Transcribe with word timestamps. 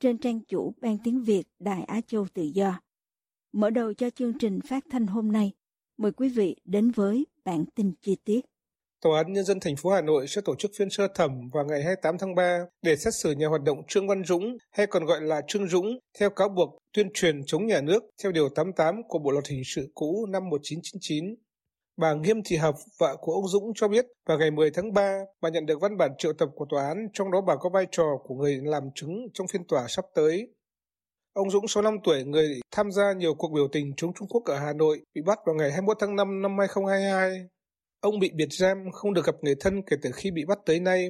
trên 0.00 0.18
trang 0.18 0.40
chủ 0.48 0.74
Ban 0.80 0.98
Tiếng 1.04 1.22
Việt 1.22 1.42
Đài 1.58 1.82
Á 1.82 2.00
Châu 2.06 2.26
Tự 2.34 2.42
Do. 2.42 2.80
Mở 3.52 3.70
đầu 3.70 3.94
cho 3.94 4.10
chương 4.10 4.32
trình 4.38 4.60
phát 4.68 4.84
thanh 4.90 5.06
hôm 5.06 5.32
nay, 5.32 5.52
mời 5.96 6.12
quý 6.12 6.28
vị 6.28 6.56
đến 6.64 6.90
với 6.90 7.26
bản 7.44 7.64
tin 7.74 7.92
chi 8.00 8.16
tiết. 8.24 8.40
Tòa 9.00 9.16
án 9.16 9.32
Nhân 9.32 9.44
dân 9.44 9.60
thành 9.60 9.76
phố 9.76 9.90
Hà 9.90 10.00
Nội 10.00 10.26
sẽ 10.28 10.40
tổ 10.44 10.54
chức 10.56 10.70
phiên 10.78 10.90
sơ 10.90 11.08
thẩm 11.14 11.30
vào 11.52 11.64
ngày 11.64 11.82
28 11.82 12.18
tháng 12.18 12.34
3 12.34 12.58
để 12.82 12.96
xét 12.96 13.14
xử 13.14 13.32
nhà 13.32 13.48
hoạt 13.48 13.62
động 13.62 13.82
Trương 13.88 14.08
Văn 14.08 14.24
Dũng 14.24 14.56
hay 14.70 14.86
còn 14.86 15.04
gọi 15.04 15.20
là 15.20 15.42
Trương 15.48 15.68
Dũng 15.68 15.98
theo 16.18 16.30
cáo 16.30 16.48
buộc 16.48 16.78
tuyên 16.92 17.08
truyền 17.14 17.40
chống 17.46 17.66
nhà 17.66 17.80
nước 17.80 18.02
theo 18.22 18.32
Điều 18.32 18.48
88 18.48 19.02
của 19.08 19.18
Bộ 19.18 19.30
Luật 19.30 19.48
Hình 19.48 19.62
sự 19.64 19.88
cũ 19.94 20.26
năm 20.26 20.48
1999. 20.48 21.34
Bà 22.00 22.14
Nghiêm 22.14 22.42
Thị 22.44 22.56
Hợp, 22.56 22.74
vợ 22.98 23.16
của 23.20 23.32
ông 23.32 23.48
Dũng 23.48 23.72
cho 23.74 23.88
biết 23.88 24.06
vào 24.26 24.38
ngày 24.38 24.50
10 24.50 24.70
tháng 24.70 24.92
3, 24.92 25.18
bà 25.40 25.48
nhận 25.48 25.66
được 25.66 25.80
văn 25.80 25.96
bản 25.96 26.10
triệu 26.18 26.32
tập 26.32 26.48
của 26.54 26.66
tòa 26.70 26.86
án, 26.86 27.08
trong 27.12 27.30
đó 27.30 27.40
bà 27.40 27.56
có 27.56 27.70
vai 27.70 27.86
trò 27.90 28.04
của 28.24 28.34
người 28.34 28.60
làm 28.64 28.82
chứng 28.94 29.26
trong 29.34 29.46
phiên 29.48 29.64
tòa 29.64 29.86
sắp 29.88 30.04
tới. 30.14 30.48
Ông 31.32 31.50
Dũng 31.50 31.68
65 31.68 31.98
tuổi, 32.04 32.24
người 32.24 32.60
tham 32.70 32.92
gia 32.92 33.12
nhiều 33.12 33.34
cuộc 33.34 33.52
biểu 33.54 33.68
tình 33.72 33.92
chống 33.96 34.12
Trung 34.14 34.28
Quốc 34.28 34.44
ở 34.44 34.58
Hà 34.58 34.72
Nội, 34.72 35.00
bị 35.14 35.22
bắt 35.26 35.38
vào 35.46 35.54
ngày 35.54 35.70
21 35.70 35.96
tháng 36.00 36.16
5 36.16 36.42
năm 36.42 36.58
2022. 36.58 37.46
Ông 38.00 38.18
bị 38.18 38.30
biệt 38.34 38.48
giam, 38.50 38.90
không 38.92 39.14
được 39.14 39.26
gặp 39.26 39.34
người 39.42 39.54
thân 39.60 39.82
kể 39.90 39.96
từ 40.02 40.10
khi 40.14 40.30
bị 40.30 40.44
bắt 40.44 40.58
tới 40.66 40.80
nay. 40.80 41.08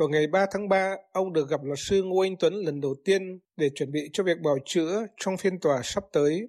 Vào 0.00 0.08
ngày 0.08 0.26
3 0.26 0.46
tháng 0.50 0.68
3, 0.68 0.96
ông 1.12 1.32
được 1.32 1.48
gặp 1.48 1.60
luật 1.64 1.78
sư 1.82 2.02
Ngô 2.02 2.20
Anh 2.20 2.36
Tuấn 2.40 2.54
lần 2.54 2.80
đầu 2.80 2.94
tiên 3.04 3.38
để 3.56 3.70
chuẩn 3.74 3.92
bị 3.92 4.10
cho 4.12 4.24
việc 4.24 4.40
bào 4.44 4.56
chữa 4.64 5.06
trong 5.16 5.36
phiên 5.36 5.60
tòa 5.60 5.80
sắp 5.84 6.04
tới. 6.12 6.48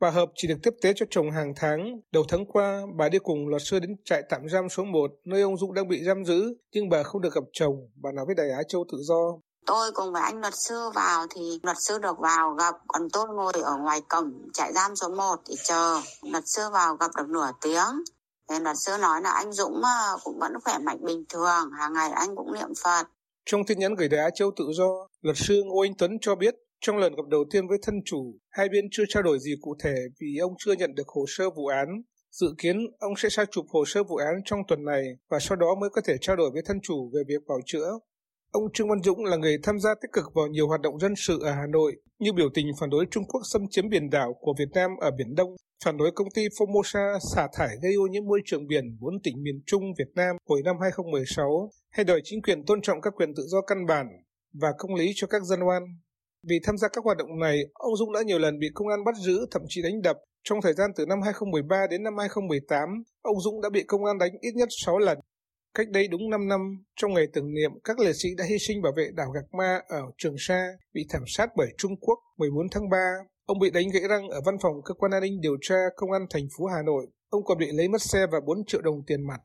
Bà 0.00 0.10
Hợp 0.10 0.28
chỉ 0.34 0.48
được 0.48 0.58
tiếp 0.62 0.74
tế 0.82 0.92
cho 0.96 1.06
chồng 1.10 1.30
hàng 1.30 1.52
tháng. 1.56 2.00
Đầu 2.12 2.24
tháng 2.28 2.46
qua, 2.46 2.82
bà 2.96 3.08
đi 3.08 3.18
cùng 3.18 3.48
luật 3.48 3.62
sư 3.64 3.78
đến 3.78 3.96
trại 4.04 4.22
tạm 4.28 4.48
giam 4.48 4.68
số 4.68 4.84
1, 4.84 5.10
nơi 5.24 5.42
ông 5.42 5.56
Dũng 5.56 5.74
đang 5.74 5.88
bị 5.88 6.04
giam 6.04 6.24
giữ, 6.24 6.54
nhưng 6.72 6.88
bà 6.88 7.02
không 7.02 7.22
được 7.22 7.34
gặp 7.34 7.44
chồng. 7.52 7.74
Bà 8.02 8.12
nói 8.12 8.26
với 8.26 8.34
Đài 8.34 8.50
Á 8.50 8.62
Châu 8.68 8.84
Tự 8.92 8.98
Do. 9.00 9.38
Tôi 9.66 9.92
cùng 9.92 10.12
với 10.12 10.22
anh 10.22 10.40
luật 10.40 10.54
sư 10.56 10.90
vào 10.94 11.26
thì 11.30 11.60
luật 11.62 11.76
sư 11.80 11.98
được 11.98 12.18
vào 12.18 12.54
gặp, 12.54 12.74
còn 12.86 13.08
tôi 13.12 13.26
ngồi 13.28 13.52
ở 13.62 13.76
ngoài 13.76 14.00
cổng 14.08 14.32
trại 14.52 14.72
giam 14.72 14.96
số 14.96 15.08
1 15.08 15.36
thì 15.48 15.54
chờ. 15.64 16.00
Luật 16.22 16.44
sư 16.46 16.62
vào 16.72 16.96
gặp 16.96 17.10
được 17.16 17.28
nửa 17.28 17.50
tiếng. 17.60 18.02
Thì 18.50 18.58
luật 18.60 18.76
sư 18.78 18.92
nói 19.00 19.22
là 19.22 19.30
anh 19.30 19.52
Dũng 19.52 19.82
cũng 20.24 20.38
vẫn 20.38 20.52
khỏe 20.64 20.78
mạnh 20.78 20.98
bình 21.04 21.24
thường, 21.28 21.70
hàng 21.78 21.92
ngày 21.92 22.10
anh 22.10 22.36
cũng 22.36 22.54
niệm 22.54 22.68
Phật. 22.84 23.06
Trong 23.46 23.64
tin 23.66 23.78
nhắn 23.78 23.94
gửi 23.94 24.08
Đài 24.08 24.20
Á 24.20 24.30
Châu 24.34 24.50
Tự 24.56 24.64
Do, 24.72 25.08
luật 25.22 25.36
sư 25.36 25.62
Ngô 25.66 25.80
Anh 25.82 25.94
Tuấn 25.98 26.18
cho 26.20 26.34
biết 26.34 26.54
trong 26.80 26.96
lần 26.96 27.14
gặp 27.14 27.26
đầu 27.30 27.44
tiên 27.50 27.68
với 27.68 27.78
thân 27.82 27.94
chủ, 28.04 28.34
hai 28.50 28.68
bên 28.68 28.84
chưa 28.90 29.04
trao 29.08 29.22
đổi 29.22 29.38
gì 29.38 29.54
cụ 29.60 29.74
thể 29.84 29.94
vì 30.20 30.36
ông 30.36 30.52
chưa 30.58 30.72
nhận 30.72 30.94
được 30.94 31.08
hồ 31.08 31.24
sơ 31.28 31.50
vụ 31.50 31.66
án. 31.66 31.88
Dự 32.30 32.54
kiến 32.58 32.76
ông 32.98 33.16
sẽ 33.16 33.28
sao 33.28 33.44
chụp 33.50 33.66
hồ 33.68 33.84
sơ 33.86 34.02
vụ 34.02 34.16
án 34.16 34.34
trong 34.44 34.60
tuần 34.68 34.84
này 34.84 35.02
và 35.30 35.38
sau 35.38 35.56
đó 35.56 35.66
mới 35.80 35.90
có 35.90 36.00
thể 36.04 36.16
trao 36.20 36.36
đổi 36.36 36.50
với 36.52 36.62
thân 36.66 36.80
chủ 36.82 37.10
về 37.14 37.20
việc 37.28 37.46
bảo 37.48 37.58
chữa. 37.66 37.98
Ông 38.52 38.62
Trương 38.72 38.88
Văn 38.88 39.02
Dũng 39.02 39.24
là 39.24 39.36
người 39.36 39.58
tham 39.62 39.80
gia 39.80 39.90
tích 39.94 40.12
cực 40.12 40.24
vào 40.34 40.46
nhiều 40.46 40.68
hoạt 40.68 40.80
động 40.80 40.98
dân 40.98 41.14
sự 41.16 41.38
ở 41.42 41.52
Hà 41.52 41.66
Nội 41.66 41.96
như 42.18 42.32
biểu 42.32 42.48
tình 42.54 42.66
phản 42.80 42.90
đối 42.90 43.06
Trung 43.10 43.24
Quốc 43.24 43.40
xâm 43.52 43.62
chiếm 43.70 43.88
biển 43.88 44.10
đảo 44.10 44.34
của 44.40 44.54
Việt 44.58 44.68
Nam 44.74 44.90
ở 45.00 45.10
Biển 45.18 45.34
Đông, 45.34 45.50
phản 45.84 45.96
đối 45.96 46.10
công 46.14 46.28
ty 46.34 46.42
Formosa 46.48 47.18
xả 47.34 47.48
thải 47.52 47.68
gây 47.82 47.94
ô 47.94 48.06
nhiễm 48.06 48.24
môi 48.24 48.40
trường 48.44 48.66
biển 48.66 48.84
bốn 49.00 49.14
tỉnh 49.22 49.42
miền 49.42 49.60
Trung 49.66 49.82
Việt 49.98 50.10
Nam 50.14 50.36
hồi 50.48 50.62
năm 50.64 50.76
2016, 50.82 51.70
hay 51.90 52.04
đòi 52.04 52.20
chính 52.24 52.42
quyền 52.42 52.64
tôn 52.64 52.80
trọng 52.82 53.00
các 53.00 53.12
quyền 53.16 53.34
tự 53.34 53.42
do 53.46 53.60
căn 53.60 53.86
bản 53.86 54.06
và 54.52 54.68
công 54.78 54.94
lý 54.94 55.12
cho 55.14 55.26
các 55.26 55.42
dân 55.42 55.60
oan. 55.68 55.82
Vì 56.46 56.60
tham 56.64 56.76
gia 56.78 56.88
các 56.88 57.04
hoạt 57.04 57.16
động 57.16 57.38
này, 57.40 57.58
ông 57.72 57.96
Dũng 57.96 58.12
đã 58.12 58.22
nhiều 58.22 58.38
lần 58.38 58.58
bị 58.58 58.66
công 58.74 58.88
an 58.88 59.04
bắt 59.04 59.14
giữ, 59.16 59.46
thậm 59.50 59.62
chí 59.68 59.82
đánh 59.82 60.02
đập. 60.02 60.16
Trong 60.44 60.60
thời 60.62 60.72
gian 60.72 60.90
từ 60.96 61.06
năm 61.06 61.22
2013 61.22 61.86
đến 61.90 62.02
năm 62.02 62.14
2018, 62.18 62.88
ông 63.22 63.40
Dũng 63.40 63.60
đã 63.60 63.70
bị 63.70 63.82
công 63.82 64.04
an 64.04 64.18
đánh 64.18 64.32
ít 64.40 64.54
nhất 64.54 64.68
6 64.70 64.98
lần. 64.98 65.18
Cách 65.74 65.88
đây 65.90 66.08
đúng 66.08 66.30
5 66.30 66.48
năm, 66.48 66.60
trong 66.96 67.14
ngày 67.14 67.26
tưởng 67.32 67.54
niệm 67.54 67.70
các 67.84 67.98
liệt 67.98 68.12
sĩ 68.12 68.28
đã 68.38 68.44
hy 68.44 68.58
sinh 68.58 68.82
bảo 68.82 68.92
vệ 68.96 69.10
đảo 69.14 69.30
Gạc 69.30 69.44
Ma 69.58 69.80
ở 69.88 70.02
Trường 70.18 70.34
Sa 70.38 70.68
bị 70.94 71.06
thảm 71.10 71.22
sát 71.26 71.50
bởi 71.56 71.68
Trung 71.78 71.96
Quốc 72.00 72.18
14 72.36 72.66
tháng 72.70 72.88
3, 72.90 72.98
ông 73.46 73.58
bị 73.58 73.70
đánh 73.70 73.88
gãy 73.92 74.02
răng 74.08 74.28
ở 74.28 74.40
văn 74.46 74.56
phòng 74.62 74.74
cơ 74.84 74.94
quan 74.94 75.12
an 75.12 75.22
ninh 75.22 75.40
điều 75.40 75.56
tra 75.60 75.76
công 75.96 76.12
an 76.12 76.26
thành 76.30 76.48
phố 76.58 76.66
Hà 76.66 76.82
Nội. 76.82 77.06
Ông 77.28 77.44
còn 77.44 77.58
bị 77.58 77.66
lấy 77.72 77.88
mất 77.88 78.02
xe 78.02 78.26
và 78.32 78.40
4 78.46 78.64
triệu 78.66 78.80
đồng 78.82 79.04
tiền 79.06 79.26
mặt. 79.26 79.40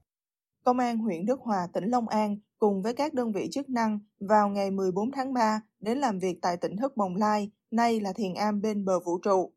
Công 0.66 0.80
an 0.80 0.98
huyện 0.98 1.26
Đức 1.26 1.40
Hòa, 1.40 1.68
tỉnh 1.74 1.84
Long 1.84 2.08
An 2.08 2.38
cùng 2.64 2.82
với 2.82 2.94
các 2.94 3.14
đơn 3.14 3.32
vị 3.32 3.48
chức 3.52 3.70
năng 3.70 4.00
vào 4.20 4.50
ngày 4.50 4.72
14 4.72 5.12
tháng 5.12 5.34
3 5.34 5.62
đến 5.80 5.98
làm 5.98 6.20
việc 6.20 6.42
tại 6.42 6.58
tỉnh 6.58 6.78
Hất 6.78 6.98
Bồng 6.98 7.16
Lai, 7.16 7.52
nay 7.72 8.00
là 8.00 8.14
Thiền 8.14 8.34
Am 8.34 8.62
bên 8.62 8.86
bờ 8.86 9.00
vũ 9.00 9.18
trụ. 9.18 9.52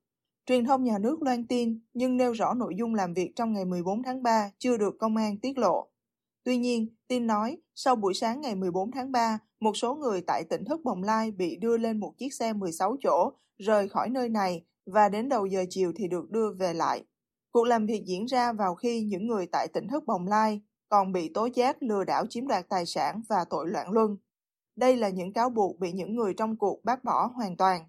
Truyền 0.46 0.64
thông 0.64 0.84
nhà 0.84 0.98
nước 0.98 1.22
loan 1.22 1.46
tin 1.46 1.80
nhưng 1.94 2.16
nêu 2.16 2.32
rõ 2.32 2.54
nội 2.54 2.74
dung 2.78 2.94
làm 2.94 3.14
việc 3.14 3.32
trong 3.36 3.52
ngày 3.52 3.64
14 3.64 4.02
tháng 4.02 4.22
3 4.22 4.50
chưa 4.58 4.76
được 4.76 4.94
công 4.98 5.16
an 5.16 5.38
tiết 5.38 5.58
lộ. 5.58 5.88
Tuy 6.44 6.56
nhiên, 6.56 6.86
tin 7.08 7.26
nói 7.26 7.58
sau 7.74 7.96
buổi 7.96 8.14
sáng 8.14 8.40
ngày 8.40 8.54
14 8.54 8.90
tháng 8.90 9.12
3, 9.12 9.38
một 9.60 9.76
số 9.76 9.94
người 9.94 10.20
tại 10.20 10.44
tỉnh 10.44 10.64
Hất 10.64 10.84
Bồng 10.84 11.02
Lai 11.02 11.30
bị 11.30 11.56
đưa 11.56 11.76
lên 11.76 12.00
một 12.00 12.14
chiếc 12.18 12.34
xe 12.34 12.52
16 12.52 12.96
chỗ 13.02 13.32
rời 13.58 13.88
khỏi 13.88 14.08
nơi 14.08 14.28
này 14.28 14.64
và 14.86 15.08
đến 15.08 15.28
đầu 15.28 15.46
giờ 15.46 15.64
chiều 15.70 15.92
thì 15.96 16.08
được 16.08 16.30
đưa 16.30 16.52
về 16.52 16.74
lại. 16.74 17.04
Cuộc 17.52 17.64
làm 17.64 17.86
việc 17.86 18.02
diễn 18.06 18.24
ra 18.24 18.52
vào 18.52 18.74
khi 18.74 19.02
những 19.04 19.26
người 19.26 19.46
tại 19.46 19.68
tỉnh 19.68 19.88
Hất 19.88 20.06
Bồng 20.06 20.26
Lai 20.26 20.60
còn 20.88 21.12
bị 21.12 21.28
tố 21.28 21.48
giác 21.54 21.82
lừa 21.82 22.04
đảo 22.04 22.26
chiếm 22.26 22.46
đoạt 22.46 22.68
tài 22.68 22.86
sản 22.86 23.22
và 23.28 23.44
tội 23.50 23.68
loạn 23.68 23.90
luân. 23.90 24.16
Đây 24.76 24.96
là 24.96 25.08
những 25.08 25.32
cáo 25.32 25.50
buộc 25.50 25.78
bị 25.78 25.92
những 25.92 26.16
người 26.16 26.34
trong 26.34 26.56
cuộc 26.56 26.84
bác 26.84 27.04
bỏ 27.04 27.30
hoàn 27.34 27.56
toàn. 27.56 27.88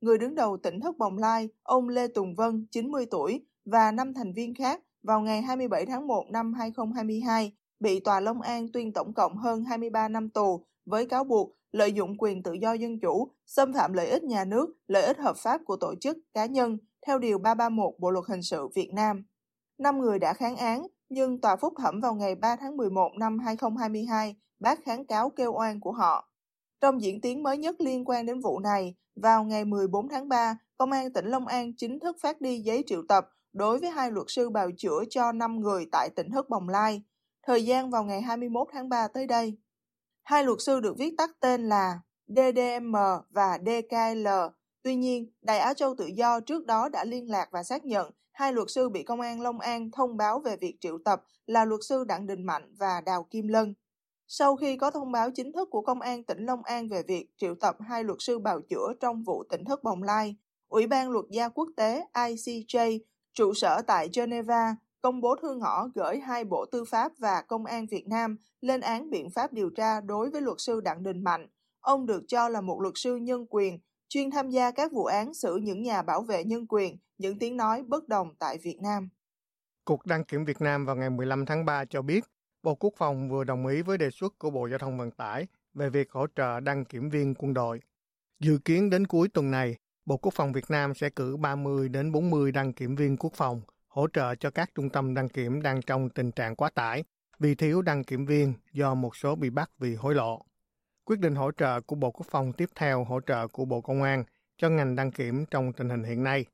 Người 0.00 0.18
đứng 0.18 0.34
đầu 0.34 0.56
tỉnh 0.56 0.80
Thất 0.80 0.98
Bồng 0.98 1.18
Lai, 1.18 1.48
ông 1.62 1.88
Lê 1.88 2.08
Tùng 2.08 2.34
Vân, 2.34 2.66
90 2.70 3.06
tuổi, 3.10 3.46
và 3.64 3.92
năm 3.92 4.14
thành 4.14 4.32
viên 4.32 4.54
khác 4.54 4.82
vào 5.02 5.20
ngày 5.20 5.42
27 5.42 5.86
tháng 5.86 6.06
1 6.06 6.24
năm 6.30 6.52
2022 6.52 7.52
bị 7.80 8.00
Tòa 8.00 8.20
Long 8.20 8.40
An 8.40 8.72
tuyên 8.72 8.92
tổng 8.92 9.14
cộng 9.14 9.36
hơn 9.36 9.64
23 9.64 10.08
năm 10.08 10.30
tù 10.30 10.66
với 10.86 11.06
cáo 11.06 11.24
buộc 11.24 11.56
lợi 11.72 11.92
dụng 11.92 12.14
quyền 12.18 12.42
tự 12.42 12.52
do 12.52 12.72
dân 12.72 13.00
chủ, 13.00 13.30
xâm 13.46 13.72
phạm 13.72 13.92
lợi 13.92 14.06
ích 14.06 14.22
nhà 14.22 14.44
nước, 14.44 14.66
lợi 14.86 15.02
ích 15.02 15.18
hợp 15.18 15.36
pháp 15.36 15.60
của 15.64 15.76
tổ 15.76 15.94
chức, 16.00 16.18
cá 16.34 16.46
nhân 16.46 16.78
theo 17.06 17.18
Điều 17.18 17.38
331 17.38 17.94
Bộ 17.98 18.10
Luật 18.10 18.24
Hình 18.28 18.42
sự 18.42 18.68
Việt 18.74 18.90
Nam. 18.92 19.24
Năm 19.78 19.98
người 19.98 20.18
đã 20.18 20.32
kháng 20.32 20.56
án, 20.56 20.86
nhưng 21.08 21.40
tòa 21.40 21.56
phúc 21.56 21.72
thẩm 21.78 22.00
vào 22.00 22.14
ngày 22.14 22.34
3 22.34 22.56
tháng 22.56 22.76
11 22.76 23.12
năm 23.18 23.38
2022 23.38 24.36
bác 24.58 24.84
kháng 24.84 25.06
cáo 25.06 25.30
kêu 25.30 25.52
oan 25.52 25.80
của 25.80 25.92
họ. 25.92 26.28
Trong 26.80 27.02
diễn 27.02 27.20
tiến 27.20 27.42
mới 27.42 27.58
nhất 27.58 27.80
liên 27.80 28.04
quan 28.04 28.26
đến 28.26 28.40
vụ 28.40 28.58
này, 28.58 28.94
vào 29.16 29.44
ngày 29.44 29.64
14 29.64 30.08
tháng 30.08 30.28
3, 30.28 30.58
Công 30.78 30.92
an 30.92 31.12
tỉnh 31.12 31.26
Long 31.26 31.46
An 31.46 31.72
chính 31.76 32.00
thức 32.00 32.16
phát 32.22 32.40
đi 32.40 32.60
giấy 32.60 32.84
triệu 32.86 33.02
tập 33.08 33.28
đối 33.52 33.78
với 33.78 33.90
hai 33.90 34.10
luật 34.10 34.26
sư 34.28 34.50
bào 34.50 34.70
chữa 34.76 35.04
cho 35.10 35.32
5 35.32 35.60
người 35.60 35.86
tại 35.92 36.10
tỉnh 36.16 36.30
Hất 36.30 36.48
Bồng 36.48 36.68
Lai, 36.68 37.02
thời 37.42 37.64
gian 37.64 37.90
vào 37.90 38.04
ngày 38.04 38.22
21 38.22 38.68
tháng 38.72 38.88
3 38.88 39.08
tới 39.08 39.26
đây. 39.26 39.58
Hai 40.22 40.44
luật 40.44 40.58
sư 40.60 40.80
được 40.80 40.98
viết 40.98 41.14
tắt 41.18 41.30
tên 41.40 41.68
là 41.68 42.00
DDM 42.28 42.96
và 43.30 43.58
DKL. 43.66 44.28
Tuy 44.82 44.96
nhiên, 44.96 45.32
Đài 45.42 45.58
Á 45.58 45.74
Châu 45.74 45.94
Tự 45.94 46.06
Do 46.06 46.40
trước 46.40 46.66
đó 46.66 46.88
đã 46.88 47.04
liên 47.04 47.30
lạc 47.30 47.48
và 47.50 47.62
xác 47.62 47.84
nhận 47.84 48.10
hai 48.36 48.52
luật 48.52 48.70
sư 48.70 48.88
bị 48.88 49.02
công 49.02 49.20
an 49.20 49.40
Long 49.40 49.60
An 49.60 49.90
thông 49.90 50.16
báo 50.16 50.40
về 50.40 50.56
việc 50.56 50.76
triệu 50.80 50.98
tập 51.04 51.22
là 51.46 51.64
luật 51.64 51.80
sư 51.88 52.04
Đặng 52.04 52.26
Đình 52.26 52.46
Mạnh 52.46 52.74
và 52.78 53.00
Đào 53.00 53.26
Kim 53.30 53.48
Lân. 53.48 53.74
Sau 54.26 54.56
khi 54.56 54.76
có 54.76 54.90
thông 54.90 55.12
báo 55.12 55.30
chính 55.30 55.52
thức 55.52 55.68
của 55.70 55.80
Công 55.80 56.00
an 56.00 56.24
tỉnh 56.24 56.46
Long 56.46 56.62
An 56.62 56.88
về 56.88 57.02
việc 57.02 57.30
triệu 57.36 57.54
tập 57.54 57.76
hai 57.88 58.04
luật 58.04 58.16
sư 58.20 58.38
bào 58.38 58.60
chữa 58.60 58.92
trong 59.00 59.22
vụ 59.22 59.44
tỉnh 59.50 59.64
thất 59.64 59.84
Bồng 59.84 60.02
Lai, 60.02 60.36
Ủy 60.68 60.86
ban 60.86 61.10
luật 61.10 61.24
gia 61.30 61.48
quốc 61.48 61.68
tế 61.76 62.04
ICJ 62.14 62.98
trụ 63.34 63.54
sở 63.54 63.82
tại 63.86 64.08
Geneva 64.12 64.76
công 65.00 65.20
bố 65.20 65.36
thư 65.42 65.54
ngõ 65.54 65.88
gửi 65.94 66.18
hai 66.18 66.44
Bộ 66.44 66.64
Tư 66.72 66.84
pháp 66.84 67.12
và 67.18 67.42
Công 67.42 67.64
an 67.64 67.86
Việt 67.86 68.08
Nam 68.08 68.36
lên 68.60 68.80
án 68.80 69.10
biện 69.10 69.30
pháp 69.30 69.52
điều 69.52 69.70
tra 69.70 70.00
đối 70.00 70.30
với 70.30 70.40
luật 70.40 70.56
sư 70.60 70.80
Đặng 70.80 71.02
Đình 71.02 71.24
Mạnh. 71.24 71.46
Ông 71.80 72.06
được 72.06 72.22
cho 72.28 72.48
là 72.48 72.60
một 72.60 72.80
luật 72.80 72.94
sư 72.96 73.16
nhân 73.16 73.46
quyền, 73.50 73.78
chuyên 74.08 74.30
tham 74.30 74.50
gia 74.50 74.70
các 74.70 74.92
vụ 74.92 75.04
án 75.04 75.34
xử 75.34 75.56
những 75.56 75.82
nhà 75.82 76.02
bảo 76.02 76.22
vệ 76.22 76.44
nhân 76.44 76.66
quyền, 76.68 76.98
những 77.18 77.38
tiếng 77.38 77.56
nói 77.56 77.82
bất 77.82 78.08
đồng 78.08 78.34
tại 78.38 78.58
Việt 78.58 78.78
Nam. 78.82 79.08
Cục 79.84 80.06
đăng 80.06 80.24
kiểm 80.24 80.44
Việt 80.44 80.60
Nam 80.60 80.86
vào 80.86 80.96
ngày 80.96 81.10
15 81.10 81.46
tháng 81.46 81.64
3 81.64 81.84
cho 81.84 82.02
biết, 82.02 82.24
Bộ 82.62 82.74
Quốc 82.74 82.92
phòng 82.96 83.28
vừa 83.30 83.44
đồng 83.44 83.66
ý 83.66 83.82
với 83.82 83.98
đề 83.98 84.10
xuất 84.10 84.38
của 84.38 84.50
Bộ 84.50 84.68
Giao 84.68 84.78
thông 84.78 84.98
Vận 84.98 85.10
tải 85.10 85.46
về 85.74 85.90
việc 85.90 86.12
hỗ 86.12 86.26
trợ 86.36 86.60
đăng 86.60 86.84
kiểm 86.84 87.10
viên 87.10 87.34
quân 87.34 87.54
đội. 87.54 87.80
Dự 88.40 88.58
kiến 88.64 88.90
đến 88.90 89.06
cuối 89.06 89.28
tuần 89.28 89.50
này, 89.50 89.76
Bộ 90.04 90.16
Quốc 90.16 90.34
phòng 90.34 90.52
Việt 90.52 90.64
Nam 90.70 90.94
sẽ 90.94 91.10
cử 91.10 91.36
30 91.36 91.88
đến 91.88 92.12
40 92.12 92.52
đăng 92.52 92.72
kiểm 92.72 92.96
viên 92.96 93.16
quốc 93.16 93.32
phòng 93.34 93.60
hỗ 93.88 94.06
trợ 94.12 94.34
cho 94.34 94.50
các 94.50 94.70
trung 94.74 94.90
tâm 94.90 95.14
đăng 95.14 95.28
kiểm 95.28 95.62
đang 95.62 95.82
trong 95.82 96.10
tình 96.10 96.32
trạng 96.32 96.56
quá 96.56 96.70
tải 96.74 97.04
vì 97.38 97.54
thiếu 97.54 97.82
đăng 97.82 98.04
kiểm 98.04 98.26
viên 98.26 98.54
do 98.72 98.94
một 98.94 99.16
số 99.16 99.34
bị 99.34 99.50
bắt 99.50 99.70
vì 99.78 99.94
hối 99.94 100.14
lộ. 100.14 100.46
Quyết 101.08 101.20
định 101.20 101.34
hỗ 101.34 101.50
trợ 101.52 101.80
của 101.80 101.96
Bộ 101.96 102.10
Quốc 102.10 102.26
phòng 102.30 102.52
tiếp 102.52 102.68
theo 102.74 103.04
hỗ 103.04 103.20
trợ 103.20 103.48
của 103.48 103.64
Bộ 103.64 103.80
Công 103.80 104.02
an 104.02 104.24
cho 104.56 104.68
ngành 104.68 104.96
đăng 104.96 105.10
kiểm 105.10 105.44
trong 105.50 105.72
tình 105.72 105.88
hình 105.88 106.04
hiện 106.04 106.24
nay. 106.24 106.44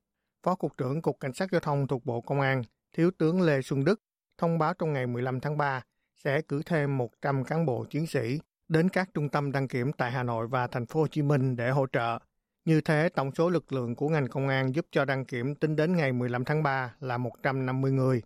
Phó 0.42 0.54
Cục 0.54 0.76
trưởng 0.76 1.02
Cục 1.02 1.20
Cảnh 1.20 1.32
sát 1.32 1.48
Giao 1.52 1.60
thông 1.60 1.86
thuộc 1.86 2.06
Bộ 2.06 2.20
Công 2.20 2.40
an, 2.40 2.62
Thiếu 2.96 3.10
tướng 3.18 3.42
Lê 3.42 3.62
Xuân 3.62 3.84
Đức, 3.84 4.00
thông 4.38 4.58
báo 4.58 4.74
trong 4.74 4.92
ngày 4.92 5.06
15 5.06 5.40
tháng 5.40 5.56
3 5.56 5.82
sẽ 6.24 6.42
cử 6.42 6.62
thêm 6.66 6.98
100 6.98 7.44
cán 7.44 7.66
bộ 7.66 7.84
chiến 7.90 8.06
sĩ 8.06 8.40
đến 8.68 8.88
các 8.88 9.08
trung 9.14 9.28
tâm 9.28 9.52
đăng 9.52 9.68
kiểm 9.68 9.92
tại 9.92 10.10
Hà 10.10 10.22
Nội 10.22 10.46
và 10.46 10.66
thành 10.66 10.86
phố 10.86 11.00
Hồ 11.00 11.06
Chí 11.06 11.22
Minh 11.22 11.56
để 11.56 11.70
hỗ 11.70 11.86
trợ. 11.86 12.18
Như 12.64 12.80
thế, 12.80 13.08
tổng 13.08 13.34
số 13.34 13.50
lực 13.50 13.72
lượng 13.72 13.94
của 13.94 14.08
ngành 14.08 14.28
công 14.28 14.48
an 14.48 14.74
giúp 14.74 14.86
cho 14.90 15.04
đăng 15.04 15.24
kiểm 15.24 15.54
tính 15.54 15.76
đến 15.76 15.96
ngày 15.96 16.12
15 16.12 16.44
tháng 16.44 16.62
3 16.62 16.94
là 17.00 17.18
150 17.18 17.92
người. 17.92 18.22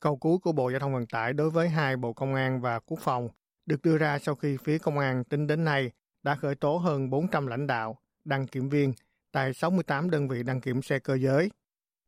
Câu 0.00 0.16
cuối 0.16 0.38
của 0.38 0.52
Bộ 0.52 0.70
Giao 0.70 0.80
thông 0.80 0.94
Vận 0.94 1.06
tải 1.06 1.32
đối 1.32 1.50
với 1.50 1.68
hai 1.68 1.96
Bộ 1.96 2.12
Công 2.12 2.34
an 2.34 2.60
và 2.60 2.78
Quốc 2.78 2.98
phòng 3.00 3.28
được 3.68 3.82
đưa 3.82 3.98
ra 3.98 4.18
sau 4.18 4.34
khi 4.34 4.56
phía 4.56 4.78
công 4.78 4.98
an 4.98 5.24
tính 5.24 5.46
đến 5.46 5.64
nay 5.64 5.90
đã 6.22 6.34
khởi 6.34 6.54
tố 6.54 6.76
hơn 6.76 7.10
400 7.10 7.46
lãnh 7.46 7.66
đạo, 7.66 7.98
đăng 8.24 8.46
kiểm 8.46 8.68
viên 8.68 8.92
tại 9.32 9.54
68 9.54 10.10
đơn 10.10 10.28
vị 10.28 10.42
đăng 10.42 10.60
kiểm 10.60 10.82
xe 10.82 10.98
cơ 10.98 11.14
giới. 11.14 11.50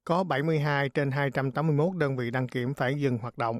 Có 0.04 0.24
72 0.24 0.88
trên 0.88 1.10
281 1.10 1.96
đơn 1.96 2.16
vị 2.16 2.30
đăng 2.30 2.48
kiểm 2.48 2.74
phải 2.74 3.00
dừng 3.00 3.18
hoạt 3.18 3.38
động. 3.38 3.58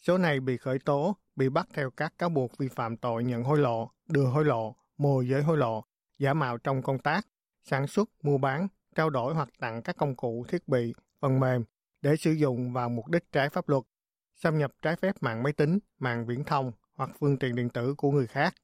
Số 0.00 0.18
này 0.18 0.40
bị 0.40 0.56
khởi 0.56 0.78
tố, 0.78 1.16
bị 1.36 1.48
bắt 1.48 1.68
theo 1.74 1.90
các 1.90 2.12
cáo 2.18 2.28
buộc 2.28 2.58
vi 2.58 2.68
phạm 2.68 2.96
tội 2.96 3.24
nhận 3.24 3.44
hối 3.44 3.58
lộ, 3.58 3.90
đưa 4.08 4.24
hối 4.24 4.44
lộ, 4.44 4.76
môi 4.98 5.28
giới 5.28 5.42
hối 5.42 5.58
lộ, 5.58 5.84
giả 6.18 6.34
mạo 6.34 6.58
trong 6.58 6.82
công 6.82 6.98
tác, 6.98 7.26
sản 7.64 7.86
xuất, 7.86 8.08
mua 8.22 8.38
bán, 8.38 8.68
trao 8.94 9.10
đổi 9.10 9.34
hoặc 9.34 9.48
tặng 9.58 9.82
các 9.82 9.96
công 9.96 10.16
cụ, 10.16 10.44
thiết 10.48 10.68
bị, 10.68 10.94
phần 11.20 11.40
mềm 11.40 11.64
để 12.02 12.16
sử 12.16 12.32
dụng 12.32 12.72
vào 12.72 12.88
mục 12.88 13.08
đích 13.08 13.32
trái 13.32 13.48
pháp 13.48 13.68
luật, 13.68 13.82
xâm 14.34 14.58
nhập 14.58 14.72
trái 14.82 14.96
phép 14.96 15.14
mạng 15.20 15.42
máy 15.42 15.52
tính, 15.52 15.78
mạng 15.98 16.26
viễn 16.26 16.44
thông 16.44 16.72
hoặc 17.02 17.16
phương 17.20 17.36
tiện 17.36 17.54
điện 17.54 17.68
tử 17.68 17.94
của 17.94 18.10
người 18.10 18.26
khác. 18.26 18.54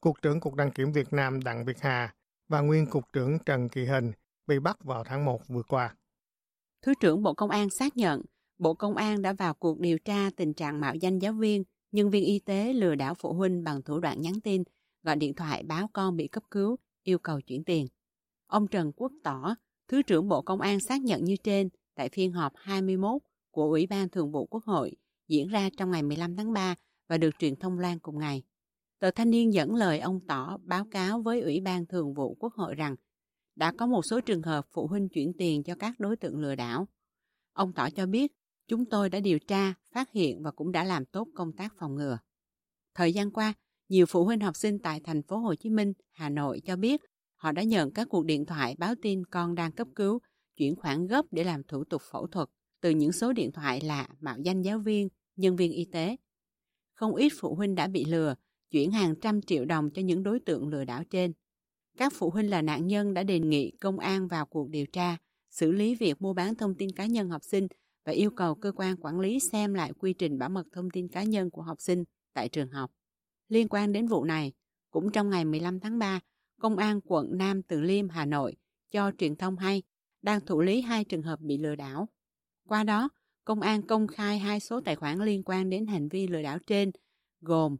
Cục 0.00 0.22
trưởng 0.22 0.40
Cục 0.40 0.54
Đăng 0.54 0.70
kiểm 0.70 0.92
Việt 0.92 1.12
Nam 1.12 1.42
Đặng 1.42 1.64
Việt 1.64 1.80
Hà 1.80 2.14
và 2.48 2.60
nguyên 2.60 2.86
Cục 2.86 3.12
trưởng 3.12 3.38
Trần 3.46 3.68
Kỳ 3.68 3.84
Hình 3.84 4.12
bị 4.46 4.58
bắt 4.58 4.84
vào 4.84 5.04
tháng 5.04 5.24
1 5.24 5.48
vừa 5.48 5.62
qua. 5.62 5.94
Thứ 6.82 6.94
trưởng 7.00 7.22
Bộ 7.22 7.34
Công 7.34 7.50
an 7.50 7.70
xác 7.70 7.96
nhận 7.96 8.22
Bộ 8.58 8.74
Công 8.74 8.96
an 8.96 9.22
đã 9.22 9.32
vào 9.32 9.54
cuộc 9.54 9.80
điều 9.80 9.98
tra 9.98 10.30
tình 10.36 10.54
trạng 10.54 10.80
mạo 10.80 10.94
danh 10.94 11.18
giáo 11.18 11.32
viên, 11.32 11.64
nhân 11.92 12.10
viên 12.10 12.24
y 12.24 12.38
tế 12.38 12.72
lừa 12.72 12.94
đảo 12.94 13.14
phụ 13.14 13.32
huynh 13.32 13.64
bằng 13.64 13.82
thủ 13.82 14.00
đoạn 14.00 14.20
nhắn 14.20 14.40
tin, 14.40 14.62
gọi 15.02 15.16
điện 15.16 15.34
thoại 15.34 15.62
báo 15.62 15.88
con 15.92 16.16
bị 16.16 16.28
cấp 16.28 16.42
cứu, 16.50 16.76
yêu 17.02 17.18
cầu 17.18 17.40
chuyển 17.40 17.64
tiền. 17.64 17.86
Ông 18.46 18.66
Trần 18.66 18.92
Quốc 18.96 19.12
Tỏ, 19.24 19.54
Thứ 19.88 20.02
trưởng 20.02 20.28
Bộ 20.28 20.42
Công 20.42 20.60
an 20.60 20.80
xác 20.80 21.02
nhận 21.02 21.24
như 21.24 21.36
trên 21.36 21.68
tại 21.94 22.08
phiên 22.08 22.32
họp 22.32 22.52
21 22.56 23.22
của 23.50 23.64
Ủy 23.64 23.86
ban 23.86 24.08
Thường 24.08 24.32
vụ 24.32 24.46
Quốc 24.46 24.64
hội 24.64 24.92
diễn 25.28 25.48
ra 25.48 25.68
trong 25.76 25.90
ngày 25.90 26.02
15 26.02 26.36
tháng 26.36 26.52
3 26.52 26.74
và 27.08 27.18
được 27.18 27.30
truyền 27.38 27.56
thông 27.56 27.78
lan 27.78 27.98
cùng 27.98 28.18
ngày. 28.18 28.42
Tờ 28.98 29.10
Thanh 29.10 29.30
niên 29.30 29.54
dẫn 29.54 29.74
lời 29.74 29.98
ông 29.98 30.20
Tỏ 30.28 30.58
báo 30.62 30.84
cáo 30.90 31.22
với 31.22 31.40
Ủy 31.40 31.60
ban 31.60 31.86
Thường 31.86 32.14
vụ 32.14 32.34
Quốc 32.34 32.54
hội 32.54 32.74
rằng 32.74 32.96
đã 33.56 33.72
có 33.78 33.86
một 33.86 34.02
số 34.10 34.20
trường 34.20 34.42
hợp 34.42 34.66
phụ 34.72 34.86
huynh 34.86 35.08
chuyển 35.08 35.32
tiền 35.38 35.62
cho 35.62 35.74
các 35.74 36.00
đối 36.00 36.16
tượng 36.16 36.40
lừa 36.40 36.54
đảo. 36.54 36.88
Ông 37.52 37.72
Tỏ 37.72 37.90
cho 37.90 38.06
biết 38.06 38.32
chúng 38.68 38.84
tôi 38.90 39.10
đã 39.10 39.20
điều 39.20 39.38
tra, 39.38 39.74
phát 39.92 40.12
hiện 40.12 40.42
và 40.42 40.50
cũng 40.50 40.72
đã 40.72 40.84
làm 40.84 41.04
tốt 41.04 41.28
công 41.34 41.52
tác 41.52 41.72
phòng 41.78 41.94
ngừa. 41.94 42.18
Thời 42.94 43.12
gian 43.12 43.30
qua, 43.30 43.54
nhiều 43.88 44.06
phụ 44.06 44.24
huynh 44.24 44.40
học 44.40 44.56
sinh 44.56 44.78
tại 44.78 45.00
thành 45.04 45.22
phố 45.22 45.36
Hồ 45.36 45.54
Chí 45.54 45.70
Minh, 45.70 45.92
Hà 46.10 46.28
Nội 46.28 46.60
cho 46.64 46.76
biết 46.76 47.00
họ 47.36 47.52
đã 47.52 47.62
nhận 47.62 47.90
các 47.92 48.08
cuộc 48.10 48.24
điện 48.24 48.46
thoại 48.46 48.74
báo 48.78 48.94
tin 49.02 49.24
con 49.24 49.54
đang 49.54 49.72
cấp 49.72 49.88
cứu, 49.94 50.18
chuyển 50.56 50.76
khoản 50.76 51.06
gấp 51.06 51.24
để 51.30 51.44
làm 51.44 51.62
thủ 51.64 51.84
tục 51.84 52.02
phẫu 52.10 52.26
thuật 52.26 52.48
từ 52.80 52.90
những 52.90 53.12
số 53.12 53.32
điện 53.32 53.52
thoại 53.52 53.80
lạ 53.80 54.08
mạo 54.20 54.36
danh 54.44 54.62
giáo 54.62 54.78
viên, 54.78 55.08
nhân 55.36 55.56
viên 55.56 55.72
y 55.72 55.84
tế. 55.92 56.16
Không 56.94 57.14
ít 57.14 57.32
phụ 57.38 57.54
huynh 57.54 57.74
đã 57.74 57.86
bị 57.86 58.04
lừa, 58.04 58.34
chuyển 58.70 58.90
hàng 58.90 59.14
trăm 59.20 59.42
triệu 59.42 59.64
đồng 59.64 59.90
cho 59.90 60.02
những 60.02 60.22
đối 60.22 60.40
tượng 60.40 60.68
lừa 60.68 60.84
đảo 60.84 61.04
trên. 61.04 61.32
Các 61.98 62.12
phụ 62.16 62.30
huynh 62.30 62.50
là 62.50 62.62
nạn 62.62 62.86
nhân 62.86 63.14
đã 63.14 63.22
đề 63.22 63.40
nghị 63.40 63.70
công 63.80 63.98
an 63.98 64.28
vào 64.28 64.46
cuộc 64.46 64.68
điều 64.68 64.86
tra, 64.86 65.16
xử 65.50 65.72
lý 65.72 65.94
việc 65.94 66.22
mua 66.22 66.32
bán 66.32 66.54
thông 66.54 66.74
tin 66.74 66.92
cá 66.92 67.06
nhân 67.06 67.28
học 67.28 67.44
sinh 67.44 67.66
và 68.04 68.12
yêu 68.12 68.30
cầu 68.30 68.54
cơ 68.54 68.72
quan 68.76 68.96
quản 68.96 69.20
lý 69.20 69.40
xem 69.40 69.74
lại 69.74 69.92
quy 69.98 70.12
trình 70.12 70.38
bảo 70.38 70.48
mật 70.48 70.66
thông 70.72 70.90
tin 70.90 71.08
cá 71.08 71.22
nhân 71.22 71.50
của 71.50 71.62
học 71.62 71.80
sinh 71.80 72.04
tại 72.32 72.48
trường 72.48 72.70
học. 72.70 72.90
Liên 73.48 73.68
quan 73.68 73.92
đến 73.92 74.06
vụ 74.06 74.24
này, 74.24 74.52
cũng 74.90 75.12
trong 75.12 75.30
ngày 75.30 75.44
15 75.44 75.80
tháng 75.80 75.98
3, 75.98 76.20
Công 76.60 76.76
an 76.76 77.00
quận 77.04 77.38
Nam 77.38 77.62
Từ 77.62 77.80
Liêm, 77.80 78.08
Hà 78.08 78.24
Nội 78.24 78.56
cho 78.90 79.12
truyền 79.18 79.36
thông 79.36 79.56
hay 79.56 79.82
đang 80.22 80.40
thụ 80.46 80.60
lý 80.60 80.80
hai 80.80 81.04
trường 81.04 81.22
hợp 81.22 81.40
bị 81.40 81.58
lừa 81.58 81.74
đảo. 81.74 82.08
Qua 82.68 82.84
đó, 82.84 83.08
công 83.44 83.60
an 83.60 83.82
công 83.82 84.06
khai 84.06 84.38
hai 84.38 84.60
số 84.60 84.80
tài 84.80 84.96
khoản 84.96 85.18
liên 85.18 85.42
quan 85.44 85.70
đến 85.70 85.86
hành 85.86 86.08
vi 86.08 86.26
lừa 86.26 86.42
đảo 86.42 86.58
trên 86.66 86.90
gồm 87.40 87.76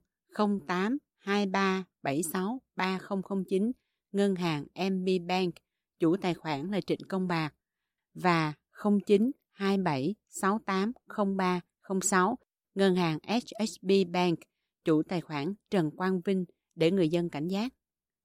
08 0.67 0.99
23 1.19 1.85
76 2.03 2.61
3009 2.77 3.73
ngân 4.13 4.35
hàng 4.35 4.67
MB 4.75 5.09
Bank, 5.29 5.55
chủ 5.99 6.17
tài 6.17 6.35
khoản 6.35 6.71
là 6.71 6.81
Trịnh 6.81 7.01
Công 7.09 7.29
Bạc 7.29 7.55
và 8.15 8.53
09 9.07 9.31
27 9.53 10.15
68 10.29 10.93
03 11.37 11.61
06 12.03 12.39
ngân 12.75 12.95
hàng 12.95 13.19
HSB 13.23 13.91
Bank, 14.13 14.39
chủ 14.85 15.03
tài 15.03 15.21
khoản 15.21 15.55
Trần 15.71 15.91
Quang 15.91 16.21
Vinh 16.21 16.45
để 16.75 16.91
người 16.91 17.09
dân 17.09 17.31
cảnh 17.31 17.49
giác. 17.49 17.73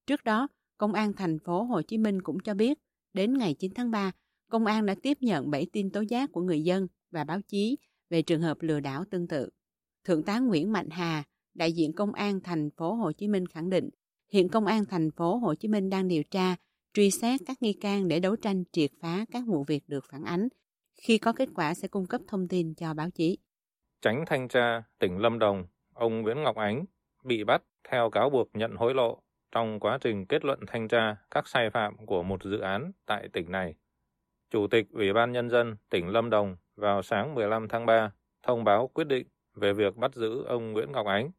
Trước 0.07 0.23
đó, 0.23 0.47
Công 0.79 0.93
an 0.93 1.13
thành 1.13 1.39
phố 1.39 1.63
Hồ 1.63 1.81
Chí 1.81 1.97
Minh 1.97 2.21
cũng 2.21 2.39
cho 2.39 2.53
biết, 2.53 2.79
đến 3.13 3.37
ngày 3.37 3.53
9 3.53 3.73
tháng 3.75 3.91
3, 3.91 4.11
công 4.49 4.65
an 4.65 4.85
đã 4.85 4.95
tiếp 5.01 5.17
nhận 5.21 5.51
7 5.51 5.67
tin 5.73 5.91
tố 5.91 6.01
giác 6.01 6.31
của 6.31 6.41
người 6.41 6.63
dân 6.63 6.87
và 7.11 7.23
báo 7.23 7.41
chí 7.47 7.77
về 8.09 8.21
trường 8.21 8.41
hợp 8.41 8.57
lừa 8.61 8.79
đảo 8.79 9.03
tương 9.11 9.27
tự. 9.27 9.49
Thượng 10.03 10.23
tá 10.23 10.39
Nguyễn 10.39 10.71
Mạnh 10.71 10.89
Hà, 10.89 11.23
đại 11.53 11.73
diện 11.73 11.93
công 11.93 12.13
an 12.13 12.39
thành 12.41 12.69
phố 12.77 12.93
Hồ 12.93 13.11
Chí 13.11 13.27
Minh 13.27 13.45
khẳng 13.45 13.69
định, 13.69 13.89
hiện 14.33 14.49
công 14.49 14.65
an 14.65 14.85
thành 14.85 15.11
phố 15.11 15.37
Hồ 15.37 15.55
Chí 15.55 15.67
Minh 15.67 15.89
đang 15.89 16.07
điều 16.07 16.23
tra, 16.23 16.55
truy 16.93 17.11
xét 17.11 17.41
các 17.47 17.61
nghi 17.61 17.73
can 17.73 18.07
để 18.07 18.19
đấu 18.19 18.35
tranh 18.35 18.63
triệt 18.71 18.91
phá 19.01 19.25
các 19.31 19.43
vụ 19.47 19.63
việc 19.63 19.83
được 19.87 20.05
phản 20.11 20.23
ánh. 20.23 20.47
Khi 21.01 21.17
có 21.17 21.33
kết 21.33 21.49
quả 21.55 21.73
sẽ 21.73 21.87
cung 21.87 22.05
cấp 22.05 22.21
thông 22.27 22.47
tin 22.47 22.73
cho 22.75 22.93
báo 22.93 23.09
chí. 23.09 23.37
Tránh 24.01 24.23
thanh 24.27 24.47
tra 24.47 24.83
tỉnh 24.99 25.17
Lâm 25.17 25.39
Đồng, 25.39 25.65
ông 25.93 26.21
Nguyễn 26.21 26.43
Ngọc 26.43 26.55
Ánh 26.55 26.85
bị 27.23 27.43
bắt 27.43 27.63
theo 27.89 28.09
cáo 28.09 28.29
buộc 28.29 28.49
nhận 28.53 28.75
hối 28.75 28.93
lộ 28.93 29.23
trong 29.51 29.79
quá 29.79 29.97
trình 30.01 30.25
kết 30.25 30.45
luận 30.45 30.59
thanh 30.67 30.87
tra 30.87 31.15
các 31.31 31.47
sai 31.47 31.69
phạm 31.69 32.05
của 32.05 32.23
một 32.23 32.43
dự 32.43 32.59
án 32.59 32.91
tại 33.05 33.29
tỉnh 33.33 33.51
này. 33.51 33.75
Chủ 34.51 34.67
tịch 34.67 34.85
Ủy 34.91 35.13
ban 35.13 35.31
Nhân 35.31 35.49
dân 35.49 35.75
tỉnh 35.89 36.07
Lâm 36.07 36.29
Đồng 36.29 36.55
vào 36.79 37.01
sáng 37.01 37.35
15 37.35 37.67
tháng 37.67 37.85
3 37.85 38.11
thông 38.43 38.63
báo 38.63 38.87
quyết 38.87 39.07
định 39.07 39.27
về 39.55 39.73
việc 39.73 39.95
bắt 39.95 40.15
giữ 40.15 40.43
ông 40.43 40.73
Nguyễn 40.73 40.91
Ngọc 40.91 41.05
Ánh 41.05 41.31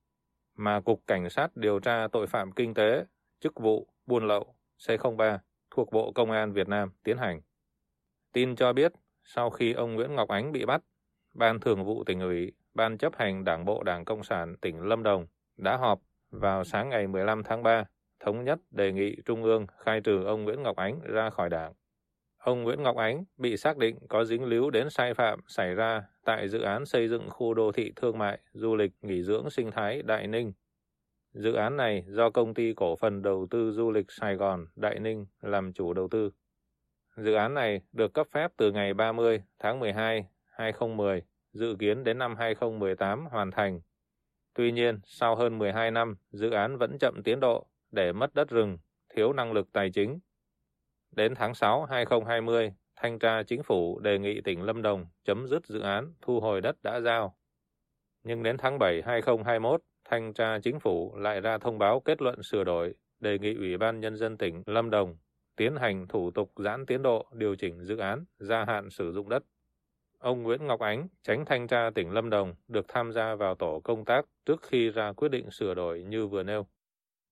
mà 0.56 0.80
Cục 0.80 1.06
Cảnh 1.06 1.30
sát 1.30 1.56
điều 1.56 1.80
tra 1.80 2.08
tội 2.12 2.26
phạm 2.26 2.52
kinh 2.52 2.74
tế, 2.74 3.04
chức 3.40 3.60
vụ, 3.60 3.86
buôn 4.06 4.26
lậu 4.26 4.54
C03 4.78 5.38
thuộc 5.70 5.92
Bộ 5.92 6.12
Công 6.12 6.30
an 6.30 6.52
Việt 6.52 6.68
Nam 6.68 6.90
tiến 7.02 7.18
hành. 7.18 7.40
Tin 8.32 8.56
cho 8.56 8.72
biết, 8.72 8.92
sau 9.24 9.50
khi 9.50 9.72
ông 9.72 9.94
Nguyễn 9.94 10.14
Ngọc 10.14 10.28
Ánh 10.28 10.52
bị 10.52 10.64
bắt, 10.64 10.82
Ban 11.34 11.60
Thường 11.60 11.84
vụ 11.84 12.04
tỉnh 12.04 12.20
ủy, 12.20 12.52
Ban 12.74 12.98
chấp 12.98 13.16
hành 13.16 13.44
Đảng 13.44 13.64
Bộ 13.64 13.82
Đảng 13.82 14.04
Cộng 14.04 14.24
sản 14.24 14.56
tỉnh 14.60 14.80
Lâm 14.80 15.02
Đồng 15.02 15.26
đã 15.56 15.76
họp 15.76 16.00
vào 16.30 16.64
sáng 16.64 16.88
ngày 16.88 17.06
15 17.06 17.42
tháng 17.42 17.62
3 17.62 17.84
thống 18.20 18.44
nhất 18.44 18.58
đề 18.70 18.92
nghị 18.92 19.16
Trung 19.24 19.42
ương 19.42 19.66
khai 19.78 20.00
trừ 20.00 20.24
ông 20.24 20.44
Nguyễn 20.44 20.62
Ngọc 20.62 20.76
Ánh 20.76 21.00
ra 21.00 21.30
khỏi 21.30 21.50
đảng. 21.50 21.72
Ông 22.40 22.62
Nguyễn 22.62 22.82
Ngọc 22.82 22.96
Ánh 22.96 23.24
bị 23.36 23.56
xác 23.56 23.76
định 23.76 23.98
có 24.08 24.24
dính 24.24 24.44
líu 24.44 24.70
đến 24.70 24.90
sai 24.90 25.14
phạm 25.14 25.40
xảy 25.46 25.74
ra 25.74 26.02
tại 26.24 26.48
dự 26.48 26.60
án 26.60 26.86
xây 26.86 27.08
dựng 27.08 27.30
khu 27.30 27.54
đô 27.54 27.72
thị 27.72 27.92
thương 27.96 28.18
mại, 28.18 28.38
du 28.52 28.76
lịch, 28.76 28.92
nghỉ 29.02 29.22
dưỡng 29.22 29.50
sinh 29.50 29.70
thái 29.70 30.02
Đại 30.02 30.26
Ninh. 30.26 30.52
Dự 31.32 31.52
án 31.52 31.76
này 31.76 32.04
do 32.06 32.30
công 32.30 32.54
ty 32.54 32.74
cổ 32.74 32.96
phần 32.96 33.22
đầu 33.22 33.46
tư 33.50 33.72
du 33.72 33.90
lịch 33.90 34.06
Sài 34.08 34.34
Gòn 34.34 34.66
Đại 34.76 34.98
Ninh 34.98 35.26
làm 35.40 35.72
chủ 35.72 35.92
đầu 35.92 36.08
tư. 36.08 36.30
Dự 37.16 37.34
án 37.34 37.54
này 37.54 37.80
được 37.92 38.14
cấp 38.14 38.26
phép 38.32 38.52
từ 38.56 38.72
ngày 38.72 38.94
30 38.94 39.42
tháng 39.58 39.80
12 39.80 40.26
2010, 40.46 41.22
dự 41.52 41.76
kiến 41.78 42.04
đến 42.04 42.18
năm 42.18 42.36
2018 42.36 43.26
hoàn 43.26 43.50
thành. 43.50 43.80
Tuy 44.54 44.72
nhiên, 44.72 45.00
sau 45.04 45.36
hơn 45.36 45.58
12 45.58 45.90
năm, 45.90 46.16
dự 46.30 46.50
án 46.50 46.78
vẫn 46.78 46.98
chậm 47.00 47.22
tiến 47.22 47.40
độ 47.40 47.66
để 47.90 48.12
mất 48.12 48.34
đất 48.34 48.50
rừng, 48.50 48.78
thiếu 49.14 49.32
năng 49.32 49.52
lực 49.52 49.72
tài 49.72 49.90
chính. 49.90 50.18
Đến 51.16 51.34
tháng 51.34 51.54
6 51.54 51.84
2020, 51.84 52.72
thanh 52.96 53.18
tra 53.18 53.42
chính 53.42 53.62
phủ 53.62 54.00
đề 54.00 54.18
nghị 54.18 54.40
tỉnh 54.40 54.62
Lâm 54.62 54.82
Đồng 54.82 55.06
chấm 55.24 55.46
dứt 55.46 55.66
dự 55.66 55.80
án 55.80 56.12
thu 56.20 56.40
hồi 56.40 56.60
đất 56.60 56.76
đã 56.82 57.00
giao. 57.00 57.36
Nhưng 58.22 58.42
đến 58.42 58.56
tháng 58.58 58.78
7 58.78 59.02
2021, 59.06 59.82
thanh 60.04 60.32
tra 60.32 60.58
chính 60.58 60.80
phủ 60.80 61.16
lại 61.16 61.40
ra 61.40 61.58
thông 61.58 61.78
báo 61.78 62.00
kết 62.00 62.22
luận 62.22 62.42
sửa 62.42 62.64
đổi 62.64 62.94
đề 63.20 63.38
nghị 63.38 63.54
Ủy 63.54 63.76
ban 63.78 64.00
Nhân 64.00 64.16
dân 64.16 64.38
tỉnh 64.38 64.62
Lâm 64.66 64.90
Đồng 64.90 65.16
tiến 65.56 65.76
hành 65.76 66.06
thủ 66.08 66.30
tục 66.30 66.52
giãn 66.56 66.86
tiến 66.86 67.02
độ 67.02 67.26
điều 67.32 67.56
chỉnh 67.56 67.84
dự 67.84 67.96
án 67.96 68.24
gia 68.38 68.64
hạn 68.64 68.90
sử 68.90 69.12
dụng 69.12 69.28
đất. 69.28 69.42
Ông 70.18 70.42
Nguyễn 70.42 70.66
Ngọc 70.66 70.80
Ánh, 70.80 71.08
tránh 71.22 71.44
thanh 71.44 71.66
tra 71.66 71.90
tỉnh 71.94 72.10
Lâm 72.10 72.30
Đồng, 72.30 72.54
được 72.68 72.84
tham 72.88 73.12
gia 73.12 73.34
vào 73.34 73.54
tổ 73.54 73.80
công 73.84 74.04
tác 74.04 74.24
trước 74.46 74.62
khi 74.62 74.90
ra 74.90 75.12
quyết 75.12 75.28
định 75.28 75.50
sửa 75.50 75.74
đổi 75.74 76.02
như 76.02 76.26
vừa 76.26 76.42
nêu. 76.42 76.66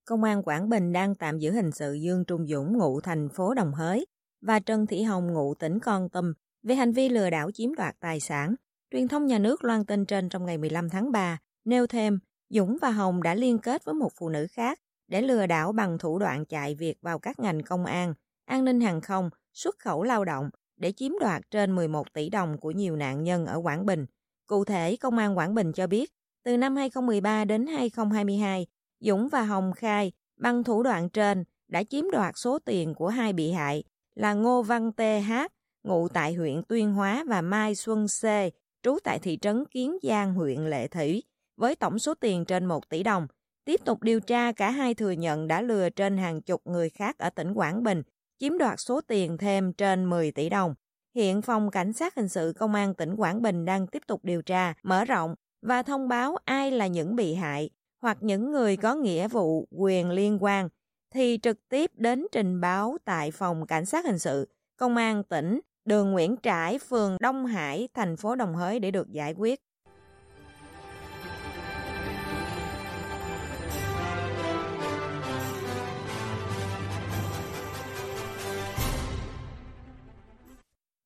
Công 0.08 0.24
an 0.24 0.42
Quảng 0.42 0.68
Bình 0.68 0.92
đang 0.92 1.14
tạm 1.14 1.38
giữ 1.38 1.52
hình 1.52 1.70
sự 1.72 1.92
Dương 1.92 2.24
Trung 2.24 2.46
Dũng 2.46 2.78
ngụ 2.78 3.00
thành 3.00 3.28
phố 3.28 3.54
Đồng 3.54 3.74
Hới 3.74 4.06
và 4.40 4.60
Trần 4.60 4.86
Thị 4.86 5.02
Hồng 5.02 5.32
ngụ 5.32 5.54
tỉnh 5.54 5.78
Con 5.78 6.08
Tum 6.08 6.32
về 6.62 6.74
hành 6.74 6.92
vi 6.92 7.08
lừa 7.08 7.30
đảo 7.30 7.50
chiếm 7.50 7.74
đoạt 7.74 7.96
tài 8.00 8.20
sản. 8.20 8.54
Truyền 8.90 9.08
thông 9.08 9.26
nhà 9.26 9.38
nước 9.38 9.64
loan 9.64 9.84
tin 9.84 10.04
trên 10.04 10.28
trong 10.28 10.46
ngày 10.46 10.58
15 10.58 10.90
tháng 10.90 11.12
3, 11.12 11.38
nêu 11.64 11.86
thêm 11.86 12.18
Dũng 12.50 12.78
và 12.82 12.90
Hồng 12.90 13.22
đã 13.22 13.34
liên 13.34 13.58
kết 13.58 13.84
với 13.84 13.94
một 13.94 14.12
phụ 14.18 14.28
nữ 14.28 14.46
khác 14.50 14.80
để 15.08 15.22
lừa 15.22 15.46
đảo 15.46 15.72
bằng 15.72 15.98
thủ 15.98 16.18
đoạn 16.18 16.44
chạy 16.44 16.74
việc 16.74 16.98
vào 17.02 17.18
các 17.18 17.38
ngành 17.38 17.62
công 17.62 17.84
an, 17.84 18.14
an 18.44 18.64
ninh 18.64 18.80
hàng 18.80 19.00
không, 19.00 19.30
xuất 19.52 19.78
khẩu 19.78 20.02
lao 20.02 20.24
động 20.24 20.50
để 20.76 20.92
chiếm 20.92 21.12
đoạt 21.20 21.42
trên 21.50 21.74
11 21.74 22.12
tỷ 22.12 22.30
đồng 22.30 22.58
của 22.58 22.70
nhiều 22.70 22.96
nạn 22.96 23.22
nhân 23.22 23.46
ở 23.46 23.60
Quảng 23.62 23.86
Bình. 23.86 24.06
Cụ 24.46 24.64
thể, 24.64 24.96
Công 24.96 25.18
an 25.18 25.38
Quảng 25.38 25.54
Bình 25.54 25.72
cho 25.72 25.86
biết, 25.86 26.10
từ 26.44 26.56
năm 26.56 26.76
2013 26.76 27.44
đến 27.44 27.66
2022, 27.66 28.66
Dũng 29.00 29.28
và 29.28 29.42
Hồng 29.42 29.72
khai 29.72 30.12
bằng 30.36 30.64
thủ 30.64 30.82
đoạn 30.82 31.08
trên 31.08 31.44
đã 31.68 31.82
chiếm 31.82 32.10
đoạt 32.10 32.34
số 32.36 32.58
tiền 32.58 32.94
của 32.94 33.08
hai 33.08 33.32
bị 33.32 33.50
hại 33.50 33.82
là 34.14 34.34
Ngô 34.34 34.62
Văn 34.62 34.92
TH, 34.92 35.32
ngụ 35.82 36.08
tại 36.08 36.34
huyện 36.34 36.62
Tuyên 36.68 36.92
Hóa 36.92 37.24
và 37.28 37.40
Mai 37.40 37.74
Xuân 37.74 38.06
C, 38.06 38.24
trú 38.82 38.98
tại 39.04 39.18
thị 39.18 39.38
trấn 39.40 39.64
Kiến 39.64 39.96
Giang, 40.02 40.34
huyện 40.34 40.60
Lệ 40.60 40.88
Thủy, 40.88 41.22
với 41.56 41.76
tổng 41.76 41.98
số 41.98 42.14
tiền 42.14 42.44
trên 42.44 42.66
1 42.66 42.88
tỷ 42.88 43.02
đồng. 43.02 43.26
Tiếp 43.64 43.80
tục 43.84 44.02
điều 44.02 44.20
tra, 44.20 44.52
cả 44.52 44.70
hai 44.70 44.94
thừa 44.94 45.10
nhận 45.10 45.48
đã 45.48 45.62
lừa 45.62 45.90
trên 45.90 46.18
hàng 46.18 46.42
chục 46.42 46.66
người 46.66 46.90
khác 46.90 47.18
ở 47.18 47.30
tỉnh 47.30 47.52
Quảng 47.54 47.82
Bình, 47.82 48.02
chiếm 48.38 48.58
đoạt 48.58 48.80
số 48.80 49.00
tiền 49.00 49.38
thêm 49.38 49.72
trên 49.72 50.10
10 50.10 50.32
tỷ 50.32 50.48
đồng. 50.48 50.74
Hiện 51.14 51.42
Phòng 51.42 51.70
Cảnh 51.70 51.92
sát 51.92 52.14
Hình 52.14 52.28
sự 52.28 52.52
Công 52.58 52.74
an 52.74 52.94
tỉnh 52.94 53.16
Quảng 53.16 53.42
Bình 53.42 53.64
đang 53.64 53.86
tiếp 53.86 54.02
tục 54.06 54.24
điều 54.24 54.42
tra, 54.42 54.74
mở 54.82 55.04
rộng 55.04 55.34
và 55.62 55.82
thông 55.82 56.08
báo 56.08 56.36
ai 56.44 56.70
là 56.70 56.86
những 56.86 57.16
bị 57.16 57.34
hại 57.34 57.70
hoặc 58.00 58.18
những 58.20 58.50
người 58.50 58.76
có 58.76 58.94
nghĩa 58.94 59.28
vụ 59.28 59.68
quyền 59.70 60.10
liên 60.10 60.38
quan 60.40 60.68
thì 61.10 61.38
trực 61.42 61.68
tiếp 61.68 61.90
đến 61.94 62.26
trình 62.32 62.60
báo 62.60 62.96
tại 63.04 63.30
Phòng 63.30 63.66
Cảnh 63.66 63.86
sát 63.86 64.04
Hình 64.04 64.18
sự 64.18 64.48
Công 64.76 64.96
an 64.96 65.22
tỉnh 65.22 65.60
đường 65.84 66.12
Nguyễn 66.12 66.36
Trãi, 66.42 66.78
phường 66.78 67.16
Đông 67.20 67.46
Hải, 67.46 67.88
thành 67.94 68.16
phố 68.16 68.34
Đồng 68.34 68.54
Hới 68.54 68.78
để 68.78 68.90
được 68.90 69.12
giải 69.12 69.34
quyết. 69.38 69.60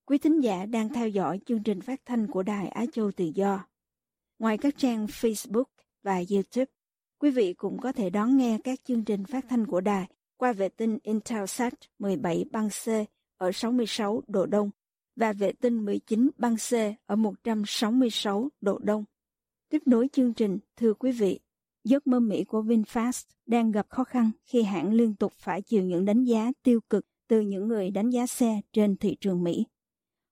Quý 0.07 0.19
thính 0.19 0.41
giả 0.41 0.67
đang 0.67 0.89
theo 0.89 1.09
dõi 1.09 1.41
chương 1.47 1.63
trình 1.63 1.81
phát 1.81 2.01
thanh 2.07 2.27
của 2.27 2.43
Đài 2.43 2.69
Á 2.69 2.85
Châu 2.93 3.11
Tự 3.17 3.25
Do. 3.35 3.67
Ngoài 4.39 4.59
các 4.59 4.75
trang 4.77 5.07
Facebook 5.07 5.65
và 6.03 6.23
YouTube, 6.31 6.67
quý 7.23 7.31
vị 7.31 7.53
cũng 7.53 7.79
có 7.79 7.93
thể 7.93 8.11
đón 8.11 8.37
nghe 8.37 8.59
các 8.65 8.81
chương 8.85 9.05
trình 9.05 9.25
phát 9.25 9.45
thanh 9.49 9.67
của 9.67 9.81
đài 9.81 10.07
qua 10.37 10.53
vệ 10.53 10.69
tinh 10.69 10.99
Intelsat 11.03 11.75
17 11.99 12.45
băng 12.51 12.69
C 12.69 12.89
ở 13.39 13.53
66 13.53 14.23
độ 14.27 14.47
Đông 14.47 14.71
và 15.17 15.33
vệ 15.33 15.53
tinh 15.53 15.85
19 15.85 16.31
băng 16.37 16.57
C 16.57 16.73
ở 17.07 17.17
166 17.17 18.49
độ 18.61 18.79
Đông. 18.79 19.05
Tiếp 19.69 19.83
nối 19.87 20.09
chương 20.13 20.35
trình, 20.35 20.59
thưa 20.77 20.95
quý 20.95 21.13
vị, 21.13 21.41
giấc 21.85 22.07
mơ 22.07 22.21
Mỹ 22.21 22.45
của 22.45 22.63
VinFast 22.63 23.25
đang 23.47 23.71
gặp 23.71 23.87
khó 23.89 24.05
khăn 24.05 24.31
khi 24.45 24.63
hãng 24.63 24.93
liên 24.93 25.15
tục 25.15 25.33
phải 25.37 25.63
chịu 25.63 25.85
những 25.85 26.05
đánh 26.05 26.25
giá 26.25 26.53
tiêu 26.63 26.81
cực 26.91 27.07
từ 27.29 27.41
những 27.41 27.69
người 27.69 27.91
đánh 27.91 28.11
giá 28.11 28.27
xe 28.27 28.61
trên 28.73 28.97
thị 28.97 29.17
trường 29.21 29.45
Mỹ. 29.45 29.67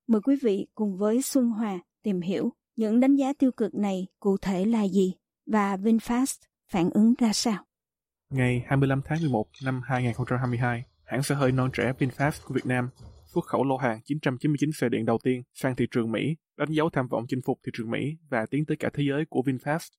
Mời 0.07 0.21
quý 0.21 0.35
vị 0.41 0.67
cùng 0.75 0.97
với 0.97 1.21
Xuân 1.21 1.49
Hòa 1.49 1.79
tìm 2.03 2.21
hiểu 2.21 2.53
những 2.75 2.99
đánh 2.99 3.15
giá 3.15 3.33
tiêu 3.33 3.51
cực 3.51 3.75
này 3.75 4.07
cụ 4.19 4.37
thể 4.37 4.65
là 4.65 4.83
gì 4.83 5.13
và 5.45 5.77
VinFast 5.77 6.50
phản 6.71 6.89
ứng 6.93 7.13
ra 7.19 7.33
sao. 7.33 7.65
Ngày 8.29 8.63
25 8.67 9.01
tháng 9.05 9.19
11 9.21 9.45
năm 9.65 9.81
2022, 9.85 10.83
hãng 11.03 11.23
xe 11.23 11.35
hơi 11.35 11.51
non 11.51 11.69
trẻ 11.73 11.93
VinFast 11.99 12.31
của 12.45 12.53
Việt 12.53 12.65
Nam 12.65 12.89
xuất 13.25 13.45
khẩu 13.45 13.63
lô 13.63 13.77
hàng 13.77 13.99
999 14.05 14.69
xe 14.71 14.89
điện 14.89 15.05
đầu 15.05 15.17
tiên 15.23 15.43
sang 15.53 15.75
thị 15.75 15.85
trường 15.91 16.11
Mỹ, 16.11 16.35
đánh 16.57 16.71
dấu 16.71 16.89
tham 16.89 17.07
vọng 17.07 17.25
chinh 17.27 17.39
phục 17.45 17.59
thị 17.65 17.71
trường 17.77 17.91
Mỹ 17.91 18.17
và 18.29 18.45
tiến 18.45 18.65
tới 18.65 18.77
cả 18.77 18.89
thế 18.93 19.03
giới 19.09 19.25
của 19.29 19.41
VinFast. 19.45 19.89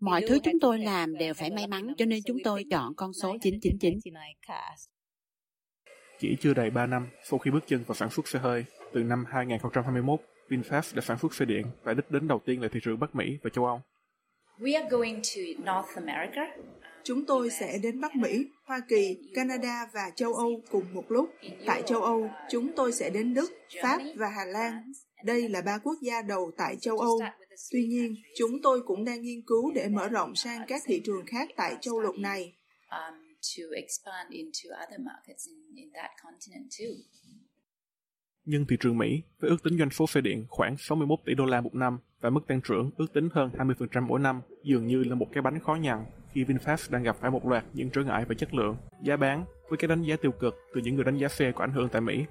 Mọi 0.00 0.22
thứ 0.28 0.38
chúng 0.44 0.60
tôi 0.60 0.78
làm 0.78 1.18
đều 1.18 1.34
phải 1.34 1.50
may 1.50 1.66
mắn, 1.66 1.94
cho 1.96 2.04
nên 2.04 2.20
chúng 2.26 2.38
tôi 2.44 2.64
chọn 2.70 2.94
con 2.94 3.12
số 3.12 3.36
999. 3.42 4.14
Chỉ 6.20 6.36
chưa 6.40 6.54
đầy 6.54 6.70
3 6.70 6.86
năm 6.86 7.08
sau 7.24 7.38
khi 7.38 7.50
bước 7.50 7.64
chân 7.66 7.84
vào 7.86 7.94
sản 7.94 8.10
xuất 8.10 8.28
xe 8.28 8.38
hơi, 8.38 8.64
từ 8.92 9.02
năm 9.02 9.24
2021, 9.28 10.20
VinFast 10.48 10.96
đã 10.96 11.02
sản 11.02 11.18
xuất 11.18 11.34
xe 11.34 11.44
điện 11.44 11.66
và 11.82 11.94
đích 11.94 12.10
đến 12.10 12.28
đầu 12.28 12.40
tiên 12.44 12.62
là 12.62 12.68
thị 12.72 12.80
trường 12.82 13.00
Bắc 13.00 13.14
Mỹ 13.14 13.38
và 13.42 13.50
châu 13.50 13.66
Âu. 13.66 13.80
Chúng 17.04 17.26
tôi 17.26 17.50
sẽ 17.50 17.78
đến 17.82 18.00
Bắc 18.00 18.16
Mỹ, 18.16 18.46
Hoa 18.64 18.80
Kỳ, 18.88 19.16
Canada 19.34 19.86
và 19.94 20.10
châu 20.16 20.34
Âu 20.34 20.62
cùng 20.70 20.84
một 20.92 21.04
lúc. 21.08 21.30
Tại 21.66 21.82
châu 21.86 22.02
Âu, 22.02 22.30
chúng 22.50 22.72
tôi 22.76 22.92
sẽ 22.92 23.10
đến 23.10 23.34
Đức, 23.34 23.52
Pháp 23.82 24.00
và 24.16 24.28
Hà 24.28 24.44
Lan. 24.44 24.92
Đây 25.24 25.48
là 25.48 25.62
ba 25.62 25.78
quốc 25.78 25.94
gia 26.02 26.22
đầu 26.22 26.50
tại 26.56 26.76
châu 26.80 26.98
Âu. 26.98 27.20
Tuy 27.72 27.86
nhiên, 27.86 28.14
chúng 28.36 28.62
tôi 28.62 28.82
cũng 28.86 29.04
đang 29.04 29.22
nghiên 29.22 29.42
cứu 29.46 29.72
để 29.74 29.88
mở 29.88 30.08
rộng 30.08 30.34
sang 30.34 30.60
các 30.68 30.82
thị 30.86 31.00
trường 31.04 31.26
khác 31.26 31.48
tại 31.56 31.76
châu 31.80 32.00
lục 32.00 32.14
này. 32.18 32.54
Nhưng 38.44 38.66
thị 38.66 38.76
trường 38.80 38.98
Mỹ 38.98 39.22
với 39.40 39.50
ước 39.50 39.56
tính 39.64 39.78
doanh 39.78 39.90
số 39.90 40.06
xe 40.06 40.20
điện 40.20 40.46
khoảng 40.48 40.76
61 40.78 41.18
tỷ 41.26 41.34
đô 41.34 41.44
la 41.44 41.60
một 41.60 41.74
năm 41.74 41.98
và 42.26 42.30
mức 42.30 42.46
tăng 42.46 42.60
trưởng 42.60 42.90
ước 42.96 43.12
tính 43.12 43.28
hơn 43.32 43.50
20% 43.58 44.06
mỗi 44.06 44.20
năm 44.20 44.40
dường 44.62 44.86
như 44.86 45.04
là 45.04 45.14
một 45.14 45.26
cái 45.32 45.42
bánh 45.42 45.60
khó 45.60 45.74
nhằn 45.74 46.04
khi 46.32 46.44
VinFast 46.44 46.92
đang 46.92 47.02
gặp 47.02 47.16
phải 47.20 47.30
một 47.30 47.46
loạt 47.46 47.64
những 47.72 47.90
trở 47.90 48.02
ngại 48.02 48.24
về 48.24 48.34
chất 48.34 48.54
lượng, 48.54 48.76
giá 49.02 49.16
bán 49.16 49.44
với 49.68 49.76
cái 49.78 49.88
đánh 49.88 50.02
giá 50.02 50.16
tiêu 50.22 50.32
cực 50.32 50.54
từ 50.74 50.80
những 50.80 50.94
người 50.94 51.04
đánh 51.04 51.16
giá 51.16 51.28
xe 51.28 51.52
có 51.52 51.64
ảnh 51.64 51.72
hưởng 51.72 51.88
tại 51.88 52.00
Mỹ. 52.00 52.24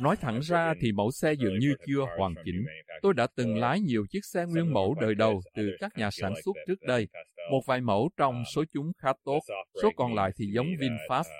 Nói 0.00 0.16
thẳng 0.16 0.40
ra 0.42 0.74
thì 0.80 0.92
mẫu 0.92 1.10
xe 1.10 1.32
dường 1.32 1.58
như 1.58 1.74
chưa 1.86 2.06
hoàn 2.18 2.34
chỉnh. 2.44 2.66
Tôi 3.02 3.14
đã 3.14 3.26
từng 3.36 3.56
lái 3.58 3.80
nhiều 3.80 4.06
chiếc 4.10 4.24
xe 4.24 4.46
nguyên 4.46 4.72
mẫu 4.72 4.96
đời 5.00 5.14
đầu 5.14 5.40
từ 5.56 5.76
các 5.80 5.92
nhà 5.96 6.10
sản 6.10 6.34
xuất 6.44 6.56
trước 6.66 6.82
đây. 6.86 7.08
Một 7.50 7.60
vài 7.66 7.80
mẫu 7.80 8.10
trong 8.16 8.42
số 8.54 8.64
chúng 8.72 8.92
khá 8.98 9.12
tốt, 9.24 9.40
số 9.82 9.90
còn 9.96 10.14
lại 10.14 10.30
thì 10.36 10.46
giống 10.54 10.66
VinFast. 10.66 11.30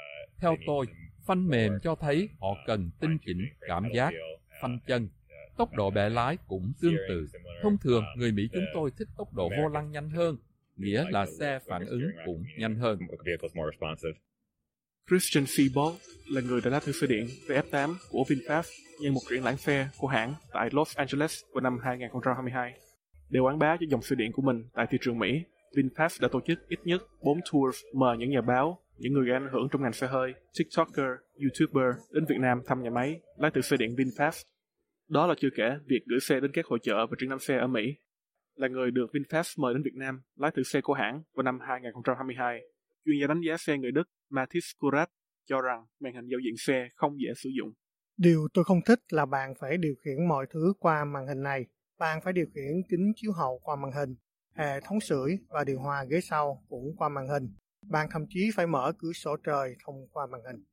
Theo 0.41 0.57
tôi, 0.67 0.87
phanh 1.27 1.49
mềm 1.49 1.73
cho 1.83 1.95
thấy 1.95 2.29
họ 2.41 2.49
cần 2.67 2.91
tinh 3.01 3.19
chỉnh 3.27 3.47
cảm 3.69 3.85
giác, 3.95 4.13
phanh 4.63 4.79
chân. 4.87 5.09
Tốc 5.57 5.71
độ 5.77 5.91
bẻ 5.91 6.09
lái 6.09 6.39
cũng 6.49 6.73
tương 6.81 6.97
tự. 7.09 7.27
Thông 7.63 7.79
thường, 7.79 8.05
người 8.17 8.33
Mỹ 8.33 8.49
chúng 8.53 8.65
tôi 8.75 8.91
thích 8.99 9.09
tốc 9.17 9.35
độ 9.35 9.49
vô 9.49 9.69
lăng 9.69 9.91
nhanh 9.91 10.11
hơn, 10.11 10.37
nghĩa 10.77 11.05
là 11.11 11.27
xe 11.39 11.59
phản 11.67 11.87
ứng 11.87 12.11
cũng 12.27 12.45
nhanh 12.59 12.75
hơn. 12.75 12.99
Christian 15.11 15.45
Seabold 15.47 15.97
là 16.31 16.41
người 16.41 16.61
đã 16.65 16.71
lái 16.71 16.81
thử 16.81 16.93
xe 16.93 17.07
điện 17.07 17.27
VF8 17.47 17.95
của 18.11 18.25
VinFast 18.29 18.71
nhân 19.01 19.15
một 19.15 19.21
triển 19.31 19.45
lãm 19.45 19.57
xe 19.57 19.89
của 19.99 20.07
hãng 20.07 20.35
tại 20.53 20.69
Los 20.73 20.97
Angeles 20.97 21.43
vào 21.53 21.61
năm 21.61 21.79
2022. 21.83 22.73
Để 23.31 23.41
quảng 23.41 23.59
bá 23.59 23.77
cho 23.81 23.87
dòng 23.91 24.03
xe 24.03 24.17
điện 24.17 24.33
của 24.33 24.43
mình 24.43 24.65
tại 24.75 24.87
thị 24.91 24.99
trường 25.01 25.19
Mỹ, 25.19 25.43
VinFast 25.77 26.19
đã 26.21 26.29
tổ 26.33 26.41
chức 26.47 26.69
ít 26.69 26.79
nhất 26.85 27.03
4 27.23 27.41
tours 27.53 27.77
mời 27.95 28.17
những 28.17 28.31
nhà 28.31 28.41
báo, 28.41 28.79
những 28.99 29.13
người 29.13 29.27
gây 29.27 29.35
ảnh 29.35 29.49
hưởng 29.53 29.69
trong 29.73 29.83
ngành 29.83 29.93
xe 29.93 30.07
hơi, 30.07 30.35
TikToker, 30.59 31.11
YouTuber 31.43 31.97
đến 32.13 32.25
Việt 32.29 32.39
Nam 32.39 32.63
thăm 32.67 32.83
nhà 32.83 32.91
máy, 32.91 33.21
lái 33.37 33.51
thử 33.51 33.61
xe 33.61 33.77
điện 33.77 33.95
VinFast. 33.95 34.45
Đó 35.09 35.27
là 35.27 35.35
chưa 35.39 35.49
kể 35.57 35.71
việc 35.87 36.01
gửi 36.07 36.21
xe 36.21 36.41
đến 36.41 36.51
các 36.55 36.67
hội 36.67 36.79
chợ 36.83 37.07
và 37.11 37.17
triển 37.19 37.31
lãm 37.31 37.39
xe 37.39 37.57
ở 37.59 37.67
Mỹ. 37.67 37.95
Là 38.55 38.69
người 38.69 38.91
được 38.91 39.07
VinFast 39.13 39.63
mời 39.63 39.75
đến 39.75 39.83
Việt 39.83 39.95
Nam 39.95 40.23
lái 40.37 40.51
thử 40.57 40.63
xe 40.63 40.81
của 40.81 40.95
hãng 40.95 41.23
vào 41.35 41.43
năm 41.43 41.59
2022, 41.69 42.61
chuyên 43.05 43.17
gia 43.21 43.27
đánh 43.27 43.41
giá 43.49 43.57
xe 43.57 43.79
người 43.79 43.93
Đức 43.93 44.09
Mathis 44.31 44.65
Kurat 44.79 45.09
cho 45.49 45.61
rằng 45.61 45.87
màn 46.01 46.15
hình 46.15 46.27
giao 46.27 46.41
diện 46.45 46.55
xe 46.59 46.89
không 46.95 47.21
dễ 47.21 47.29
sử 47.37 47.51
dụng. 47.59 47.73
Điều 48.17 48.49
tôi 48.55 48.65
không 48.65 48.81
thích 48.87 49.01
là 49.11 49.27
bạn 49.27 49.55
phải 49.61 49.77
điều 49.77 49.95
khiển 50.05 50.29
mọi 50.29 50.47
thứ 50.51 50.73
qua 50.79 51.05
màn 51.05 51.27
hình 51.27 51.43
này. 51.43 51.67
Bạn 51.99 52.21
phải 52.25 52.33
điều 52.33 52.47
khiển 52.55 52.73
kính 52.89 53.13
chiếu 53.17 53.33
hậu 53.33 53.61
qua 53.63 53.77
màn 53.77 53.93
hình, 53.93 54.17
hệ 54.57 54.81
thống 54.81 55.01
sưởi 55.01 55.39
và 55.49 55.65
điều 55.65 55.79
hòa 55.79 56.05
ghế 56.11 56.21
sau 56.21 56.65
cũng 56.69 56.97
qua 56.97 57.09
màn 57.09 57.29
hình. 57.29 57.55
Bạn 57.91 58.09
thậm 58.13 58.23
chí 58.29 58.51
phải 58.55 58.67
mở 58.67 58.93
cửa 58.99 59.13
sổ 59.13 59.37
trời 59.45 59.77
thông 59.87 60.09
qua 60.13 60.27
màn 60.27 60.41
hình. 60.47 60.65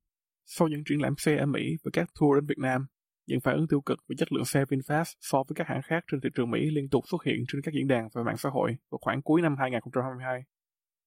Sau 0.45 0.67
những 0.67 0.83
triển 0.89 1.01
lãm 1.01 1.13
xe 1.17 1.37
ở 1.37 1.45
Mỹ 1.45 1.77
và 1.83 1.91
các 1.93 2.09
tour 2.19 2.35
đến 2.35 2.45
Việt 2.45 2.57
Nam, 2.57 2.85
những 3.27 3.39
phản 3.39 3.55
ứng 3.55 3.67
tiêu 3.67 3.81
cực 3.81 3.99
về 4.09 4.15
chất 4.17 4.31
lượng 4.31 4.45
xe 4.45 4.63
VinFast 4.63 5.13
so 5.21 5.37
với 5.37 5.55
các 5.55 5.67
hãng 5.67 5.81
khác 5.81 6.03
trên 6.11 6.21
thị 6.21 6.29
trường 6.35 6.51
Mỹ 6.51 6.59
liên 6.71 6.89
tục 6.89 7.03
xuất 7.11 7.23
hiện 7.25 7.35
trên 7.47 7.61
các 7.61 7.73
diễn 7.73 7.87
đàn 7.87 8.07
và 8.13 8.23
mạng 8.23 8.37
xã 8.37 8.49
hội 8.49 8.75
vào 8.91 8.99
khoảng 9.01 9.21
cuối 9.21 9.41
năm 9.41 9.55
2022. 9.59 10.41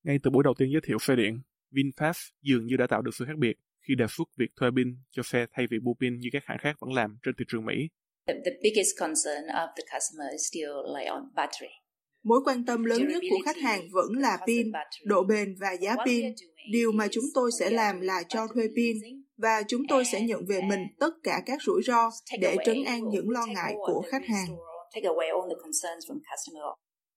Ngay 0.04 0.18
từ 0.22 0.30
buổi 0.30 0.44
đầu 0.44 0.54
tiên 0.58 0.68
giới 0.72 0.80
thiệu 0.86 0.98
xe 0.98 1.16
điện, 1.16 1.40
VinFast 1.72 2.30
dường 2.42 2.66
như 2.66 2.76
đã 2.76 2.86
tạo 2.86 3.02
được 3.02 3.14
sự 3.14 3.24
khác 3.24 3.38
biệt 3.38 3.56
khi 3.88 3.94
đề 3.94 4.06
xuất 4.08 4.28
việc 4.36 4.50
thuê 4.60 4.70
pin 4.76 4.88
cho 5.10 5.22
xe 5.22 5.46
thay 5.52 5.66
vì 5.70 5.78
mua 5.78 5.94
pin 6.00 6.18
như 6.18 6.28
các 6.32 6.42
hãng 6.46 6.58
khác 6.60 6.76
vẫn 6.80 6.92
làm 6.92 7.18
trên 7.22 7.34
thị 7.38 7.44
trường 7.48 7.64
Mỹ. 7.64 7.88
The 8.26 8.52
biggest 8.62 8.90
concern 9.00 9.42
of 9.46 9.68
the 9.76 9.84
customer 9.94 10.32
is 10.32 10.42
still 10.50 10.96
like 10.98 11.08
on 11.08 11.22
battery. 11.34 11.72
Mối 12.24 12.40
quan 12.44 12.64
tâm 12.64 12.84
lớn 12.84 13.08
nhất 13.08 13.22
của 13.30 13.38
khách 13.44 13.56
hàng 13.56 13.80
vẫn 13.92 14.12
là 14.12 14.38
pin, 14.46 14.72
độ 15.04 15.24
bền 15.24 15.54
và 15.60 15.72
giá 15.80 15.96
pin. 16.06 16.34
Điều 16.72 16.92
mà 16.92 17.08
chúng 17.10 17.24
tôi 17.34 17.50
sẽ 17.58 17.70
làm 17.70 18.00
là 18.00 18.22
cho 18.28 18.46
thuê 18.54 18.68
pin 18.76 18.96
và 19.38 19.62
chúng 19.68 19.82
tôi 19.88 20.04
sẽ 20.04 20.20
nhận 20.20 20.46
về 20.48 20.60
mình 20.68 20.80
tất 21.00 21.10
cả 21.22 21.42
các 21.46 21.62
rủi 21.62 21.82
ro 21.82 22.10
để 22.40 22.56
trấn 22.64 22.84
an 22.86 23.08
những 23.08 23.30
lo 23.30 23.46
ngại 23.46 23.74
của 23.86 24.02
khách 24.10 24.26
hàng. 24.28 24.56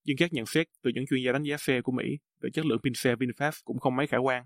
Nhưng 0.04 0.18
các 0.20 0.34
nhận 0.34 0.46
xét 0.46 0.68
từ 0.84 0.92
những 0.96 1.06
chuyên 1.10 1.20
gia 1.26 1.32
đánh 1.32 1.44
giá 1.44 1.58
xe 1.60 1.82
của 1.82 1.92
Mỹ 1.92 2.04
về 2.42 2.50
chất 2.54 2.66
lượng 2.66 2.80
pin 2.84 2.94
xe 2.96 3.16
VinFast 3.16 3.62
cũng 3.64 3.80
không 3.80 3.96
mấy 3.96 4.08
khả 4.08 4.18
quan. 4.18 4.44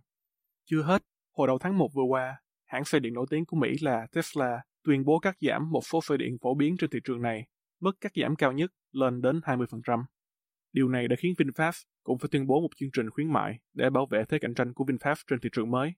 Chưa 0.65 0.81
hết, 0.81 1.03
hồi 1.31 1.47
đầu 1.47 1.57
tháng 1.61 1.77
1 1.77 1.87
vừa 1.93 2.03
qua, 2.03 2.37
hãng 2.65 2.85
xe 2.85 2.99
điện 2.99 3.13
nổi 3.13 3.25
tiếng 3.29 3.45
của 3.45 3.57
Mỹ 3.57 3.69
là 3.81 4.07
Tesla 4.15 4.61
tuyên 4.83 5.05
bố 5.05 5.19
cắt 5.19 5.35
giảm 5.41 5.71
một 5.71 5.81
số 5.91 6.01
xe 6.01 6.17
điện 6.17 6.37
phổ 6.41 6.55
biến 6.55 6.77
trên 6.77 6.89
thị 6.89 6.99
trường 7.03 7.21
này, 7.21 7.47
mức 7.79 7.91
cắt 8.01 8.11
giảm 8.21 8.35
cao 8.35 8.51
nhất 8.51 8.71
lên 8.91 9.21
đến 9.21 9.39
20%. 9.43 10.03
Điều 10.73 10.89
này 10.89 11.07
đã 11.07 11.15
khiến 11.19 11.33
VinFast 11.37 11.83
cũng 12.03 12.19
phải 12.19 12.29
tuyên 12.31 12.47
bố 12.47 12.61
một 12.61 12.69
chương 12.75 12.89
trình 12.93 13.09
khuyến 13.09 13.33
mại 13.33 13.59
để 13.73 13.89
bảo 13.89 14.07
vệ 14.11 14.23
thế 14.29 14.37
cạnh 14.39 14.53
tranh 14.53 14.73
của 14.73 14.85
VinFast 14.85 15.15
trên 15.29 15.39
thị 15.39 15.49
trường 15.51 15.71
mới. 15.71 15.93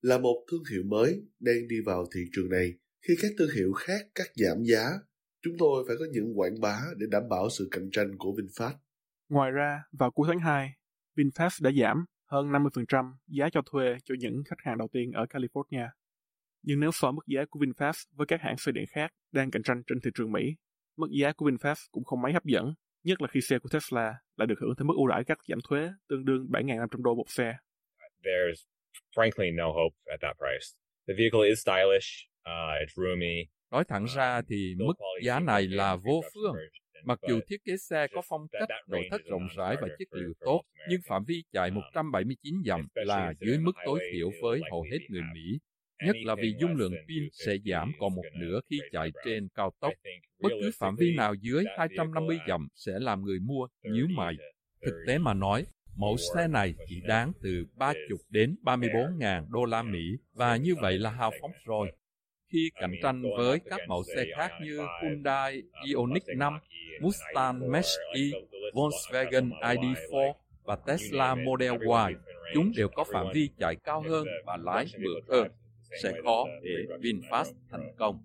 Là 0.00 0.18
một 0.18 0.44
thương 0.50 0.62
hiệu 0.72 0.82
mới 0.86 1.22
đang 1.40 1.68
đi 1.68 1.76
vào 1.86 2.06
thị 2.14 2.20
trường 2.32 2.50
này, 2.50 2.74
khi 3.08 3.14
các 3.22 3.30
thương 3.38 3.50
hiệu 3.56 3.72
khác 3.72 4.06
cắt 4.14 4.26
giảm 4.34 4.64
giá, 4.64 4.84
chúng 5.42 5.54
tôi 5.58 5.84
phải 5.86 5.96
có 5.98 6.04
những 6.12 6.38
quảng 6.38 6.60
bá 6.60 6.80
để 6.96 7.06
đảm 7.10 7.22
bảo 7.30 7.48
sự 7.50 7.68
cạnh 7.70 7.88
tranh 7.92 8.18
của 8.18 8.32
VinFast. 8.32 8.74
Ngoài 9.28 9.50
ra, 9.50 9.82
vào 9.92 10.10
cuối 10.10 10.28
tháng 10.30 10.38
2, 10.38 10.70
VinFast 11.16 11.64
đã 11.64 11.70
giảm 11.80 12.04
hơn 12.26 12.46
50% 12.46 13.12
giá 13.26 13.48
cho 13.52 13.62
thuê 13.70 13.96
cho 14.04 14.14
những 14.18 14.42
khách 14.46 14.58
hàng 14.58 14.78
đầu 14.78 14.88
tiên 14.92 15.12
ở 15.12 15.24
California. 15.24 15.88
Nhưng 16.62 16.80
nếu 16.80 16.90
so 16.92 17.12
mức 17.12 17.26
giá 17.26 17.44
của 17.50 17.60
VinFast 17.60 18.04
với 18.12 18.26
các 18.26 18.40
hãng 18.40 18.58
xe 18.58 18.72
điện 18.72 18.84
khác 18.90 19.10
đang 19.32 19.50
cạnh 19.50 19.62
tranh 19.62 19.82
trên 19.86 20.00
thị 20.00 20.10
trường 20.14 20.32
Mỹ, 20.32 20.56
mức 20.96 21.08
giá 21.20 21.32
của 21.32 21.50
VinFast 21.50 21.88
cũng 21.90 22.04
không 22.04 22.22
mấy 22.22 22.32
hấp 22.32 22.44
dẫn, 22.44 22.74
nhất 23.04 23.22
là 23.22 23.28
khi 23.30 23.40
xe 23.40 23.58
của 23.58 23.68
Tesla 23.72 24.14
lại 24.36 24.46
được 24.46 24.58
hưởng 24.60 24.74
thêm 24.78 24.86
mức 24.86 24.94
ưu 24.96 25.06
đãi 25.06 25.24
cắt 25.24 25.38
giảm 25.48 25.58
thuế 25.68 25.90
tương 26.08 26.24
đương 26.24 26.46
7.500 26.50 27.02
đô 27.02 27.14
một 27.14 27.30
xe. 27.30 27.54
There's 28.24 28.77
frankly 29.16 29.50
no 29.54 29.66
hope 29.72 29.94
at 30.06 30.20
that 30.20 30.36
price. 30.38 30.68
The 31.08 31.14
vehicle 31.14 31.48
is 31.48 31.60
stylish, 31.60 32.28
uh, 32.46 32.82
it's 32.82 32.94
roomy. 32.96 33.46
Nói 33.70 33.84
thẳng 33.88 34.06
ra 34.16 34.42
thì 34.48 34.74
mức 34.78 34.92
giá 35.22 35.40
này 35.40 35.66
là 35.66 35.96
vô 35.96 36.20
phương. 36.34 36.54
Mặc 37.04 37.18
dù 37.28 37.40
thiết 37.48 37.56
kế 37.64 37.76
xe 37.76 38.06
có 38.14 38.22
phong 38.28 38.48
cách 38.52 38.68
nội 38.88 39.08
thất 39.10 39.20
rộng 39.24 39.48
rãi 39.56 39.76
và 39.80 39.88
chất 39.98 40.08
liệu 40.12 40.32
tốt, 40.40 40.62
nhưng 40.88 41.00
phạm 41.08 41.24
vi 41.24 41.42
chạy 41.52 41.70
179 41.70 42.54
dặm 42.66 42.88
là 42.94 43.32
dưới 43.40 43.58
mức 43.58 43.72
tối 43.84 44.00
thiểu 44.12 44.30
với 44.42 44.60
hầu 44.70 44.84
hết 44.92 44.98
người 45.08 45.22
Mỹ, 45.34 45.58
nhất 46.06 46.16
là 46.24 46.34
vì 46.34 46.54
dung 46.60 46.76
lượng 46.76 46.92
pin 47.08 47.28
sẽ 47.32 47.56
giảm 47.64 47.92
còn 47.98 48.14
một 48.14 48.24
nửa 48.40 48.60
khi 48.70 48.80
chạy 48.92 49.10
trên 49.24 49.48
cao 49.54 49.72
tốc. 49.80 49.92
Bất 50.42 50.50
cứ 50.60 50.70
phạm 50.78 50.96
vi 50.96 51.14
nào 51.16 51.34
dưới 51.34 51.64
250 51.78 52.38
dặm 52.48 52.68
sẽ 52.74 52.92
làm 52.98 53.22
người 53.22 53.38
mua 53.40 53.68
nhíu 53.82 54.06
mày. 54.16 54.34
Thực 54.82 55.04
tế 55.06 55.18
mà 55.18 55.34
nói, 55.34 55.66
mẫu 55.98 56.16
xe 56.34 56.48
này 56.48 56.74
chỉ 56.88 57.00
đáng 57.06 57.32
từ 57.42 57.66
30 57.76 58.02
đến 58.30 58.56
34 58.62 59.18
ngàn 59.18 59.46
đô 59.50 59.64
la 59.64 59.82
Mỹ 59.82 60.16
và 60.32 60.56
như 60.56 60.74
vậy 60.80 60.98
là 60.98 61.10
hào 61.10 61.30
phóng 61.40 61.50
rồi. 61.64 61.92
Khi 62.52 62.70
cạnh 62.74 62.92
tranh 63.02 63.22
với 63.36 63.60
các 63.70 63.80
mẫu 63.88 64.02
xe 64.16 64.24
khác 64.36 64.50
như 64.62 64.80
Hyundai 65.02 65.62
Ioniq 65.86 66.38
5, 66.38 66.58
Mustang 67.00 67.60
Mach-E, 67.60 68.30
Volkswagen 68.74 69.50
ID4 69.60 70.32
và 70.64 70.76
Tesla 70.86 71.34
Model 71.34 71.72
Y, 71.72 72.14
chúng 72.54 72.72
đều 72.76 72.88
có 72.88 73.04
phạm 73.12 73.26
vi 73.34 73.50
chạy 73.58 73.76
cao 73.84 74.02
hơn 74.08 74.26
và 74.46 74.56
lái 74.56 74.86
mượt 74.98 75.24
hơn 75.28 75.48
sẽ 76.02 76.12
khó 76.24 76.46
để 76.62 76.96
VinFast 77.00 77.52
thành 77.70 77.94
công. 77.98 78.18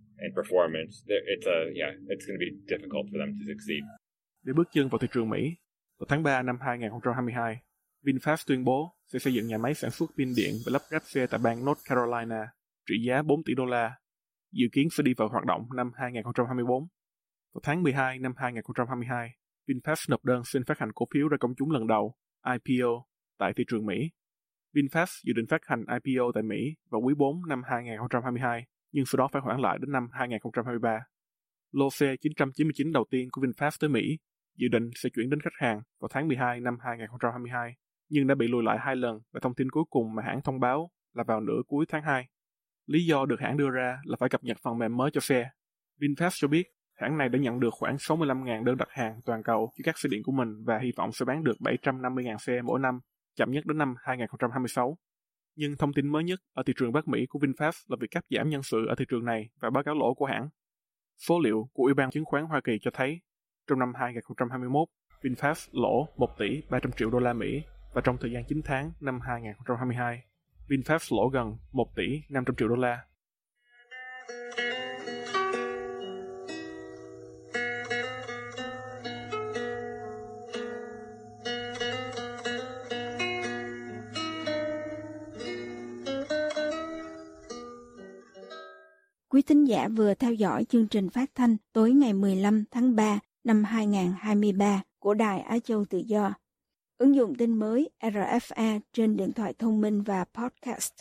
Để 4.44 4.54
bước 4.56 4.68
chân 4.74 4.90
vào 4.90 5.00
thị 5.00 5.08
trường 5.14 5.30
Mỹ, 5.30 5.56
vào 6.04 6.08
tháng 6.10 6.24
3 6.24 6.42
năm 6.42 6.58
2022, 6.62 7.62
VinFast 8.04 8.38
tuyên 8.48 8.64
bố 8.64 8.96
sẽ 9.08 9.20
xây 9.20 9.34
dựng 9.34 9.48
nhà 9.48 9.58
máy 9.58 9.74
sản 9.74 9.92
xuất 9.92 10.06
pin 10.18 10.34
điện 10.38 10.54
và 10.66 10.70
lắp 10.72 10.82
ráp 10.92 11.02
xe 11.06 11.28
tại 11.28 11.40
bang 11.44 11.66
North 11.66 11.82
Carolina, 11.90 12.48
trị 12.90 12.96
giá 13.08 13.22
4 13.22 13.44
tỷ 13.44 13.54
đô 13.54 13.66
la, 13.66 13.96
dự 14.52 14.66
kiến 14.74 14.88
sẽ 14.92 15.04
đi 15.04 15.14
vào 15.18 15.30
hoạt 15.30 15.46
động 15.46 15.62
năm 15.76 15.92
2024. 15.96 16.88
Vào 17.54 17.62
tháng 17.64 17.84
12 17.84 18.20
năm 18.20 18.34
2022, 18.38 19.30
VinFast 19.68 20.06
nộp 20.10 20.26
đơn 20.26 20.42
xin 20.46 20.64
phát 20.64 20.80
hành 20.80 20.92
cổ 20.92 21.06
phiếu 21.14 21.28
ra 21.28 21.38
công 21.40 21.56
chúng 21.58 21.72
lần 21.72 21.88
đầu, 21.88 22.16
IPO, 22.46 23.06
tại 23.38 23.54
thị 23.56 23.64
trường 23.68 23.86
Mỹ 23.86 23.96
VinFast 24.76 25.22
dự 25.26 25.34
định 25.34 25.46
phát 25.50 25.62
hành 25.66 25.86
IPO 26.04 26.32
tại 26.34 26.44
Mỹ 26.44 26.76
vào 26.90 27.02
quý 27.02 27.14
4 27.18 27.48
năm 27.48 27.62
2022, 27.66 28.66
nhưng 28.92 29.06
sau 29.06 29.18
đó 29.18 29.30
phải 29.32 29.42
hoãn 29.42 29.60
lại 29.60 29.78
đến 29.82 29.92
năm 29.92 30.08
2023. 30.12 31.00
Lô 31.72 31.90
xe 31.90 32.16
999 32.22 32.92
đầu 32.92 33.06
tiên 33.10 33.28
của 33.32 33.42
VinFast 33.42 33.78
tới 33.80 33.90
Mỹ 33.90 34.18
dự 34.56 34.68
định 34.68 34.90
sẽ 34.96 35.10
chuyển 35.16 35.30
đến 35.30 35.40
khách 35.40 35.54
hàng 35.60 35.82
vào 36.00 36.10
tháng 36.14 36.28
12 36.28 36.60
năm 36.60 36.78
2022, 36.80 37.74
nhưng 38.10 38.28
đã 38.28 38.36
bị 38.36 38.48
lùi 38.48 38.64
lại 38.64 38.78
hai 38.82 38.96
lần 38.96 39.20
và 39.34 39.40
thông 39.44 39.56
tin 39.56 39.70
cuối 39.70 39.84
cùng 39.90 40.16
mà 40.16 40.24
hãng 40.24 40.42
thông 40.42 40.60
báo 40.60 40.90
là 41.14 41.24
vào 41.24 41.40
nửa 41.40 41.62
cuối 41.68 41.86
tháng 41.90 42.04
2. 42.04 42.28
Lý 42.86 43.06
do 43.06 43.26
được 43.26 43.40
hãng 43.40 43.58
đưa 43.58 43.70
ra 43.70 43.98
là 44.04 44.18
phải 44.20 44.30
cập 44.30 44.44
nhật 44.44 44.58
phần 44.64 44.78
mềm 44.78 44.98
mới 44.98 45.12
cho 45.12 45.22
xe. 45.22 45.50
VinFast 46.00 46.32
cho 46.34 46.48
biết 46.48 46.64
hãng 46.94 47.18
này 47.18 47.30
đã 47.30 47.40
nhận 47.40 47.60
được 47.60 47.74
khoảng 47.74 47.96
65.000 47.96 48.64
đơn 48.64 48.78
đặt 48.78 48.88
hàng 48.92 49.22
toàn 49.26 49.44
cầu 49.44 49.72
cho 49.78 49.82
các 49.84 49.98
xe 49.98 50.08
điện 50.12 50.22
của 50.24 50.32
mình 50.32 50.64
và 50.66 50.80
hy 50.80 50.92
vọng 50.98 51.12
sẽ 51.12 51.26
bán 51.26 51.44
được 51.44 51.58
750.000 51.60 52.38
xe 52.38 52.62
mỗi 52.62 52.80
năm 52.80 53.00
chậm 53.36 53.52
nhất 53.52 53.66
đến 53.66 53.78
năm 53.78 53.96
2026. 54.04 54.98
Nhưng 55.56 55.78
thông 55.78 55.94
tin 55.94 56.08
mới 56.08 56.24
nhất 56.24 56.40
ở 56.54 56.64
thị 56.66 56.74
trường 56.78 56.92
Bắc 56.92 57.08
Mỹ 57.08 57.26
của 57.30 57.40
VinFast 57.40 57.86
là 57.88 57.98
việc 58.00 58.08
cắt 58.12 58.26
giảm 58.30 58.50
nhân 58.50 58.64
sự 58.64 58.86
ở 58.88 58.96
thị 58.98 59.06
trường 59.10 59.26
này 59.26 59.50
và 59.62 59.70
báo 59.70 59.84
cáo 59.84 59.96
lỗ 59.96 60.14
của 60.14 60.26
hãng. 60.26 60.50
Số 61.18 61.40
liệu 61.40 61.70
của 61.74 61.84
Ủy 61.84 61.94
ban 61.94 62.12
chứng 62.12 62.26
khoán 62.26 62.46
Hoa 62.46 62.62
Kỳ 62.64 62.78
cho 62.82 62.92
thấy, 62.94 63.20
trong 63.68 63.80
năm 63.80 63.94
2021, 63.96 64.88
VinFast 65.22 65.70
lỗ 65.72 66.08
1 66.18 66.38
tỷ 66.38 66.62
300 66.70 66.92
triệu 66.92 67.10
đô 67.10 67.20
la 67.20 67.34
Mỹ 67.34 67.64
và 67.94 68.02
trong 68.02 68.18
thời 68.18 68.32
gian 68.32 68.44
9 68.46 68.62
tháng 68.66 68.92
năm 69.00 69.20
2022, 69.20 70.24
VinFast 70.68 71.18
lỗ 71.18 71.28
gần 71.28 71.58
1 71.72 71.96
tỷ 71.96 72.22
500 72.30 72.56
triệu 72.56 72.68
đô 72.68 72.76
la. 72.76 73.00
Quý 89.30 89.42
thính 89.42 89.68
giả 89.68 89.88
vừa 89.88 90.14
theo 90.14 90.34
dõi 90.34 90.66
chương 90.66 90.88
trình 90.88 91.10
phát 91.10 91.30
thanh 91.36 91.58
tối 91.74 91.92
ngày 91.92 92.14
15 92.14 92.64
tháng 92.72 92.96
3 92.96 93.20
năm 93.44 93.64
2023 93.64 94.82
của 95.00 95.14
Đài 95.14 95.40
Á 95.40 95.60
Châu 95.60 95.86
Tự 95.86 95.98
Do. 95.98 96.34
Ứng 96.98 97.16
dụng 97.16 97.36
tin 97.36 97.60
mới 97.60 97.90
RFA 98.00 98.80
trên 98.94 99.18
điện 99.18 99.32
thoại 99.34 99.54
thông 99.54 99.82
minh 99.82 100.02
và 100.02 100.26
podcast 100.34 100.94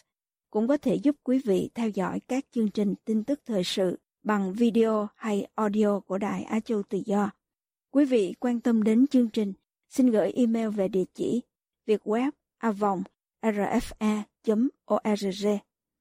cũng 0.51 0.69
có 0.69 0.77
thể 0.77 0.95
giúp 0.95 1.17
quý 1.23 1.41
vị 1.45 1.71
theo 1.75 1.89
dõi 1.89 2.21
các 2.21 2.47
chương 2.51 2.71
trình 2.71 2.95
tin 3.05 3.25
tức 3.25 3.41
thời 3.47 3.65
sự 3.65 3.99
bằng 4.23 4.53
video 4.53 5.09
hay 5.17 5.47
audio 5.55 6.01
của 6.01 6.19
Đài 6.19 6.43
Á 6.43 6.61
Châu 6.61 6.83
Tự 6.83 7.03
Do. 7.07 7.31
Quý 7.91 8.05
vị 8.05 8.35
quan 8.41 8.61
tâm 8.61 8.83
đến 8.83 9.07
chương 9.07 9.29
trình, 9.29 9.53
xin 9.89 10.11
gửi 10.11 10.33
email 10.33 10.69
về 10.69 10.89
địa 10.89 11.05
chỉ 11.15 11.43
vietweb 11.87 12.31
avong 12.59 13.03
rfa.org. 13.43 14.49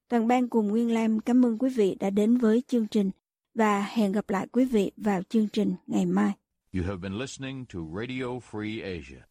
Toàn 0.10 0.28
ban 0.28 0.50
cùng 0.50 0.68
Nguyên 0.68 0.94
Lam 0.94 1.20
cảm 1.20 1.46
ơn 1.46 1.58
quý 1.58 1.70
vị 1.70 1.96
đã 2.00 2.10
đến 2.10 2.38
với 2.38 2.64
chương 2.68 2.88
trình 2.88 3.12
và 3.56 3.82
hẹn 3.82 4.12
gặp 4.12 4.30
lại 4.30 4.48
quý 4.52 4.66
vị 4.66 4.92
vào 4.98 5.22
chương 5.30 5.48
trình 5.54 5.76
ngày 5.88 6.06
mai. 6.06 6.32
You 6.74 6.84
have 6.84 6.98
been 6.98 7.20
listening 7.20 7.66
to 7.74 7.80
Radio 8.00 8.26
Free 8.52 8.82
Asia. 8.84 9.31